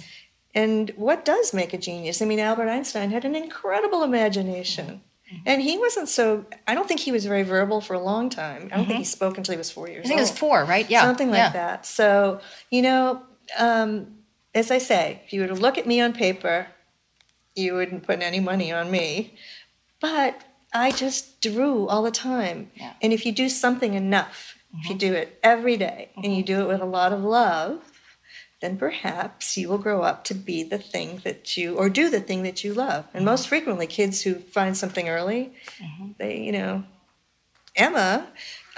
And 0.55 0.91
what 0.97 1.25
does 1.25 1.55
make 1.55 1.73
a 1.73 1.79
genius? 1.79 2.21
I 2.21 2.27
mean, 2.27 2.39
Albert 2.39 2.69
Einstein 2.69 3.11
had 3.11 3.25
an 3.25 3.35
incredible 3.35 4.03
imagination. 4.03 5.01
Mm-hmm. 5.27 5.43
And 5.47 5.63
he 5.63 5.79
wasn't 5.79 6.09
so, 6.09 6.45
I 6.67 6.75
don't 6.75 6.87
think 6.87 7.01
he 7.01 7.13
was 7.13 7.25
very 7.25 7.43
verbal 7.43 7.81
for 7.81 7.95
a 7.95 8.01
long 8.01 8.29
time. 8.29 8.69
I 8.71 8.77
don't 8.77 8.87
think 8.87 8.99
he 8.99 9.05
mm-hmm. 9.05 9.05
spoke 9.05 9.39
until 9.39 9.53
he 9.53 9.59
was 9.59 9.71
four 9.71 9.89
years 9.89 10.05
old. 10.05 10.07
I 10.07 10.09
think 10.09 10.19
it 10.19 10.23
was 10.23 10.39
four, 10.39 10.65
right? 10.65 10.89
Yeah. 10.91 11.03
Something 11.03 11.31
like 11.31 11.39
yeah. 11.39 11.53
that. 11.53 11.87
So, 11.87 12.41
you 12.71 12.83
know, 12.83 13.23
um, 13.59 14.19
as 14.55 14.71
I 14.71 14.79
say, 14.79 15.23
if 15.25 15.33
you 15.33 15.41
were 15.41 15.49
to 15.49 15.55
look 15.55 15.79
at 15.79 15.87
me 15.87 16.01
on 16.01 16.13
paper, 16.13 16.67
you 17.55 17.75
wouldn't 17.75 18.03
put 18.03 18.21
any 18.21 18.41
money 18.41 18.73
on 18.73 18.91
me. 18.91 19.35
But 20.01 20.43
I 20.75 20.91
just 20.91 21.41
drew 21.41 21.87
all 21.87 22.03
the 22.03 22.11
time. 22.11 22.71
Yeah. 22.75 22.93
And 23.01 23.13
if 23.13 23.25
you 23.25 23.33
do 23.33 23.49
something 23.49 23.95
enough, 23.95 24.59
if 24.79 24.85
you 24.87 24.91
mm-hmm. 24.91 24.99
do 24.99 25.13
it 25.15 25.39
every 25.43 25.77
day, 25.77 26.11
and 26.17 26.35
you 26.35 26.43
do 26.43 26.61
it 26.61 26.69
with 26.69 26.81
a 26.81 26.87
lot 26.87 27.13
of 27.13 27.23
love, 27.23 27.92
then 28.63 28.79
perhaps 28.79 29.57
you 29.57 29.69
will 29.69 29.77
grow 29.77 30.03
up 30.03 30.25
to 30.25 30.35
be 30.35 30.63
the 30.63 30.79
thing 30.79 31.21
that 31.25 31.57
you, 31.57 31.77
or 31.77 31.91
do 31.91 32.09
the 32.09 32.21
thing 32.21 32.45
that 32.45 32.63
you 32.63 32.73
love. 32.73 33.07
And 33.13 33.25
most 33.25 33.43
mm-hmm. 33.43 33.49
frequently, 33.49 33.87
kids 33.87 34.23
who 34.23 34.37
find 34.37 34.77
something 34.77 35.09
early, 35.09 35.53
mm-hmm. 35.79 36.13
they, 36.19 36.41
you 36.41 36.53
know, 36.53 36.85
Emma, 37.75 38.29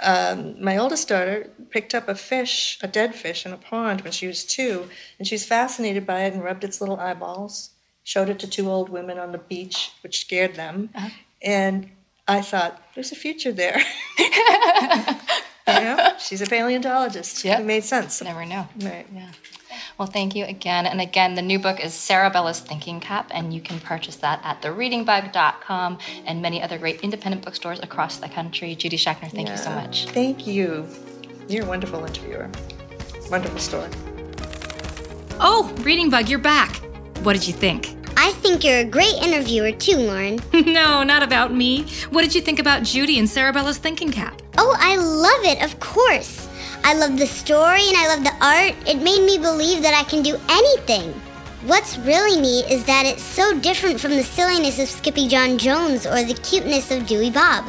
um, 0.01 0.61
my 0.61 0.75
oldest 0.75 1.07
daughter, 1.07 1.51
picked 1.69 1.93
up 1.93 2.09
a 2.09 2.15
fish, 2.15 2.79
a 2.81 2.87
dead 2.87 3.13
fish, 3.13 3.45
in 3.45 3.53
a 3.53 3.57
pond 3.57 4.01
when 4.01 4.11
she 4.11 4.27
was 4.27 4.43
two, 4.43 4.89
and 5.19 5.27
she 5.27 5.35
was 5.35 5.45
fascinated 5.45 6.05
by 6.05 6.21
it 6.21 6.33
and 6.33 6.43
rubbed 6.43 6.63
its 6.63 6.81
little 6.81 6.99
eyeballs. 6.99 7.69
Showed 8.03 8.29
it 8.29 8.39
to 8.39 8.47
two 8.47 8.69
old 8.69 8.89
women 8.89 9.17
on 9.19 9.31
the 9.31 9.37
beach, 9.37 9.91
which 10.01 10.21
scared 10.21 10.55
them, 10.55 10.89
uh-huh. 10.93 11.09
and 11.41 11.89
I 12.27 12.41
thought 12.41 12.81
there's 12.95 13.11
a 13.11 13.15
future 13.15 13.51
there. 13.51 13.79
you 14.19 14.25
know, 15.67 16.13
she's 16.19 16.41
a 16.41 16.47
paleontologist. 16.47 17.43
Yep. 17.43 17.59
It 17.61 17.65
made 17.65 17.83
sense. 17.83 18.21
Never 18.21 18.45
know. 18.45 18.67
Right. 18.79 19.05
Yeah. 19.13 19.31
Well, 19.97 20.07
thank 20.07 20.35
you 20.35 20.43
again. 20.45 20.85
And 20.85 20.99
again, 20.99 21.35
the 21.35 21.41
new 21.41 21.57
book 21.57 21.79
is 21.79 21.93
Sarabella's 21.93 22.59
Thinking 22.59 22.99
Cap, 22.99 23.31
and 23.33 23.53
you 23.53 23.61
can 23.61 23.79
purchase 23.79 24.17
that 24.17 24.41
at 24.43 24.61
thereadingbug.com 24.61 25.99
and 26.25 26.41
many 26.41 26.61
other 26.61 26.77
great 26.77 26.99
independent 27.01 27.45
bookstores 27.45 27.79
across 27.79 28.17
the 28.17 28.27
country. 28.27 28.75
Judy 28.75 28.97
Schachner, 28.97 29.31
thank 29.31 29.49
you 29.49 29.57
so 29.57 29.69
much. 29.69 30.07
Thank 30.07 30.45
you. 30.45 30.85
You're 31.47 31.63
a 31.63 31.67
wonderful 31.67 32.03
interviewer. 32.03 32.49
Wonderful 33.29 33.59
story. 33.59 33.89
Oh, 35.39 35.73
Reading 35.79 36.09
Bug, 36.09 36.27
you're 36.27 36.39
back. 36.39 36.75
What 37.23 37.33
did 37.33 37.47
you 37.47 37.53
think? 37.53 37.95
I 38.17 38.31
think 38.33 38.63
you're 38.63 38.79
a 38.79 38.85
great 38.85 39.15
interviewer 39.21 39.71
too, 39.71 39.97
Lauren. 39.97 40.39
no, 40.53 41.03
not 41.03 41.23
about 41.23 41.53
me. 41.53 41.85
What 42.09 42.21
did 42.21 42.35
you 42.35 42.41
think 42.41 42.59
about 42.59 42.83
Judy 42.83 43.19
and 43.19 43.27
Sarabella's 43.27 43.77
thinking 43.77 44.11
cap? 44.11 44.41
Oh, 44.57 44.75
I 44.79 44.95
love 44.95 45.43
it, 45.43 45.63
of 45.63 45.79
course. 45.79 46.44
I 46.87 46.93
love 46.93 47.17
the 47.17 47.25
story 47.25 47.81
and 47.81 47.97
I 47.97 48.15
love 48.15 48.23
the 48.23 48.45
art. 48.45 48.75
It 48.87 49.01
made 49.01 49.25
me 49.25 49.39
believe 49.39 49.81
that 49.81 49.95
I 49.95 50.07
can 50.07 50.21
do 50.21 50.37
anything. 50.47 51.13
What's 51.65 51.97
really 51.97 52.39
neat 52.39 52.69
is 52.69 52.85
that 52.85 53.07
it's 53.07 53.23
so 53.23 53.57
different 53.57 53.99
from 53.99 54.11
the 54.11 54.21
silliness 54.21 54.77
of 54.77 54.87
Skippyjon 54.87 55.57
Jones 55.57 56.05
or 56.05 56.23
the 56.23 56.35
cuteness 56.35 56.91
of 56.91 57.07
Dewey 57.07 57.31
Bob. 57.31 57.65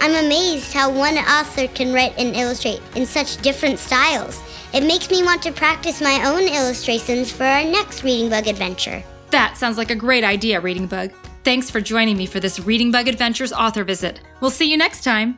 I'm 0.00 0.24
amazed 0.24 0.72
how 0.72 0.92
one 0.92 1.18
author 1.18 1.66
can 1.66 1.92
write 1.92 2.14
and 2.16 2.36
illustrate 2.36 2.80
in 2.94 3.04
such 3.04 3.38
different 3.38 3.80
styles. 3.80 4.40
It 4.72 4.84
makes 4.84 5.10
me 5.10 5.24
want 5.24 5.42
to 5.42 5.50
practice 5.50 6.00
my 6.00 6.24
own 6.24 6.42
illustrations 6.42 7.32
for 7.32 7.42
our 7.42 7.64
next 7.64 8.04
Reading 8.04 8.30
Bug 8.30 8.46
adventure. 8.46 9.02
That 9.30 9.56
sounds 9.56 9.76
like 9.76 9.90
a 9.90 9.96
great 9.96 10.22
idea, 10.22 10.60
Reading 10.60 10.86
Bug. 10.86 11.10
Thanks 11.42 11.68
for 11.68 11.80
joining 11.80 12.16
me 12.16 12.26
for 12.26 12.38
this 12.38 12.60
Reading 12.60 12.92
Bug 12.92 13.08
Adventures 13.08 13.52
author 13.52 13.82
visit. 13.82 14.20
We'll 14.40 14.52
see 14.52 14.70
you 14.70 14.76
next 14.76 15.02
time. 15.02 15.36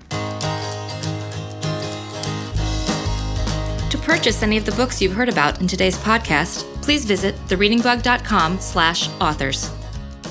To 3.95 4.01
purchase 4.01 4.43
any 4.43 4.57
of 4.57 4.65
the 4.67 4.73
books 4.73 5.01
you've 5.01 5.13
heard 5.13 5.29
about 5.29 5.61
in 5.61 5.69
today's 5.69 5.97
podcast, 5.99 6.65
please 6.83 7.05
visit 7.05 7.37
thereadingbug.com 7.47 8.59
slash 8.59 9.09
authors. 9.21 9.71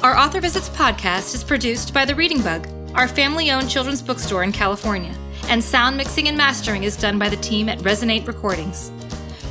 Our 0.03 0.17
Author 0.17 0.41
Visits 0.41 0.67
podcast 0.67 1.33
is 1.33 1.45
produced 1.45 1.93
by 1.93 2.03
The 2.03 2.13
Reading 2.13 2.41
Bug, 2.41 2.67
our 2.93 3.07
family-owned 3.07 3.69
children's 3.69 4.01
bookstore 4.01 4.43
in 4.43 4.51
California, 4.51 5.15
and 5.47 5.63
sound 5.63 5.95
mixing 5.95 6.27
and 6.27 6.35
mastering 6.35 6.83
is 6.83 6.97
done 6.97 7.17
by 7.17 7.29
the 7.29 7.37
team 7.37 7.69
at 7.69 7.79
Resonate 7.79 8.27
Recordings. 8.27 8.91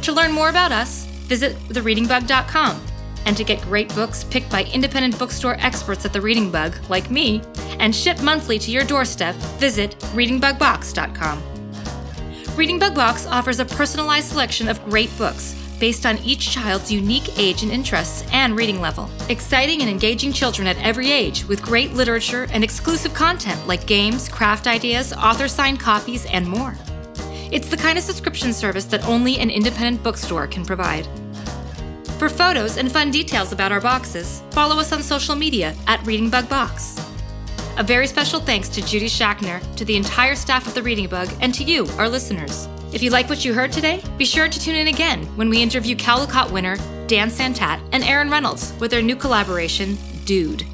To 0.02 0.12
learn 0.12 0.30
more 0.30 0.50
about 0.50 0.72
us, 0.72 1.06
visit 1.06 1.56
thereadingbug.com. 1.70 2.82
And 3.24 3.34
to 3.34 3.44
get 3.44 3.62
great 3.62 3.94
books 3.94 4.24
picked 4.24 4.50
by 4.50 4.64
independent 4.64 5.18
bookstore 5.18 5.56
experts 5.58 6.04
at 6.04 6.12
the 6.12 6.20
Reading 6.20 6.50
Bug, 6.50 6.76
like 6.90 7.10
me, 7.10 7.40
and 7.78 7.96
shipped 7.96 8.22
monthly 8.22 8.58
to 8.58 8.70
your 8.70 8.84
doorstep, 8.84 9.34
visit 9.56 9.98
readingbugbox.com. 10.12 11.51
Reading 12.54 12.78
Bug 12.78 12.94
Box 12.94 13.26
offers 13.26 13.60
a 13.60 13.64
personalized 13.64 14.28
selection 14.28 14.68
of 14.68 14.84
great 14.84 15.08
books 15.16 15.54
based 15.80 16.04
on 16.04 16.18
each 16.18 16.50
child's 16.50 16.92
unique 16.92 17.38
age 17.38 17.62
and 17.62 17.72
interests 17.72 18.24
and 18.30 18.54
reading 18.54 18.78
level. 18.78 19.08
Exciting 19.30 19.80
and 19.80 19.88
engaging 19.88 20.34
children 20.34 20.68
at 20.68 20.76
every 20.76 21.10
age 21.10 21.46
with 21.46 21.62
great 21.62 21.94
literature 21.94 22.46
and 22.52 22.62
exclusive 22.62 23.14
content 23.14 23.66
like 23.66 23.86
games, 23.86 24.28
craft 24.28 24.66
ideas, 24.66 25.14
author 25.14 25.48
signed 25.48 25.80
copies, 25.80 26.26
and 26.26 26.46
more. 26.46 26.76
It's 27.50 27.68
the 27.68 27.76
kind 27.76 27.96
of 27.96 28.04
subscription 28.04 28.52
service 28.52 28.84
that 28.84 29.04
only 29.06 29.38
an 29.38 29.48
independent 29.48 30.02
bookstore 30.02 30.46
can 30.46 30.66
provide. 30.66 31.08
For 32.18 32.28
photos 32.28 32.76
and 32.76 32.92
fun 32.92 33.10
details 33.10 33.52
about 33.52 33.72
our 33.72 33.80
boxes, 33.80 34.42
follow 34.50 34.78
us 34.78 34.92
on 34.92 35.02
social 35.02 35.34
media 35.34 35.74
at 35.86 36.04
Reading 36.06 36.28
Bug 36.28 36.50
Box. 36.50 37.00
A 37.78 37.82
very 37.82 38.06
special 38.06 38.38
thanks 38.38 38.68
to 38.68 38.84
Judy 38.84 39.06
Schachner, 39.06 39.60
to 39.76 39.84
the 39.86 39.96
entire 39.96 40.34
staff 40.34 40.66
of 40.66 40.74
The 40.74 40.82
Reading 40.82 41.08
Bug, 41.08 41.30
and 41.40 41.54
to 41.54 41.64
you, 41.64 41.86
our 41.96 42.06
listeners. 42.06 42.68
If 42.92 43.02
you 43.02 43.10
like 43.10 43.30
what 43.30 43.46
you 43.46 43.54
heard 43.54 43.72
today, 43.72 44.04
be 44.18 44.26
sure 44.26 44.46
to 44.46 44.60
tune 44.60 44.74
in 44.74 44.88
again 44.88 45.24
when 45.36 45.48
we 45.48 45.62
interview 45.62 45.96
Caldecott 45.96 46.50
winner 46.50 46.76
Dan 47.06 47.28
Santat 47.28 47.80
and 47.92 48.04
Aaron 48.04 48.28
Reynolds 48.28 48.74
with 48.78 48.90
their 48.90 49.00
new 49.00 49.16
collaboration, 49.16 49.96
Dude. 50.26 50.66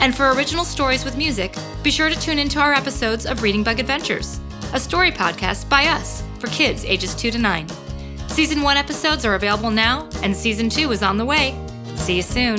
And 0.00 0.14
for 0.14 0.32
original 0.32 0.66
stories 0.66 1.06
with 1.06 1.16
music, 1.16 1.56
be 1.82 1.90
sure 1.90 2.10
to 2.10 2.20
tune 2.20 2.38
into 2.38 2.60
our 2.60 2.74
episodes 2.74 3.24
of 3.24 3.42
Reading 3.42 3.62
Bug 3.62 3.80
Adventures, 3.80 4.38
a 4.74 4.78
story 4.78 5.10
podcast 5.10 5.70
by 5.70 5.86
us 5.86 6.22
for 6.38 6.48
kids 6.48 6.84
ages 6.84 7.14
2 7.14 7.30
to 7.30 7.38
9. 7.38 7.66
Season 8.28 8.60
1 8.60 8.76
episodes 8.76 9.24
are 9.24 9.36
available 9.36 9.70
now, 9.70 10.06
and 10.22 10.36
Season 10.36 10.68
2 10.68 10.92
is 10.92 11.02
on 11.02 11.16
the 11.16 11.24
way. 11.24 11.58
See 11.94 12.16
you 12.16 12.22
soon. 12.22 12.58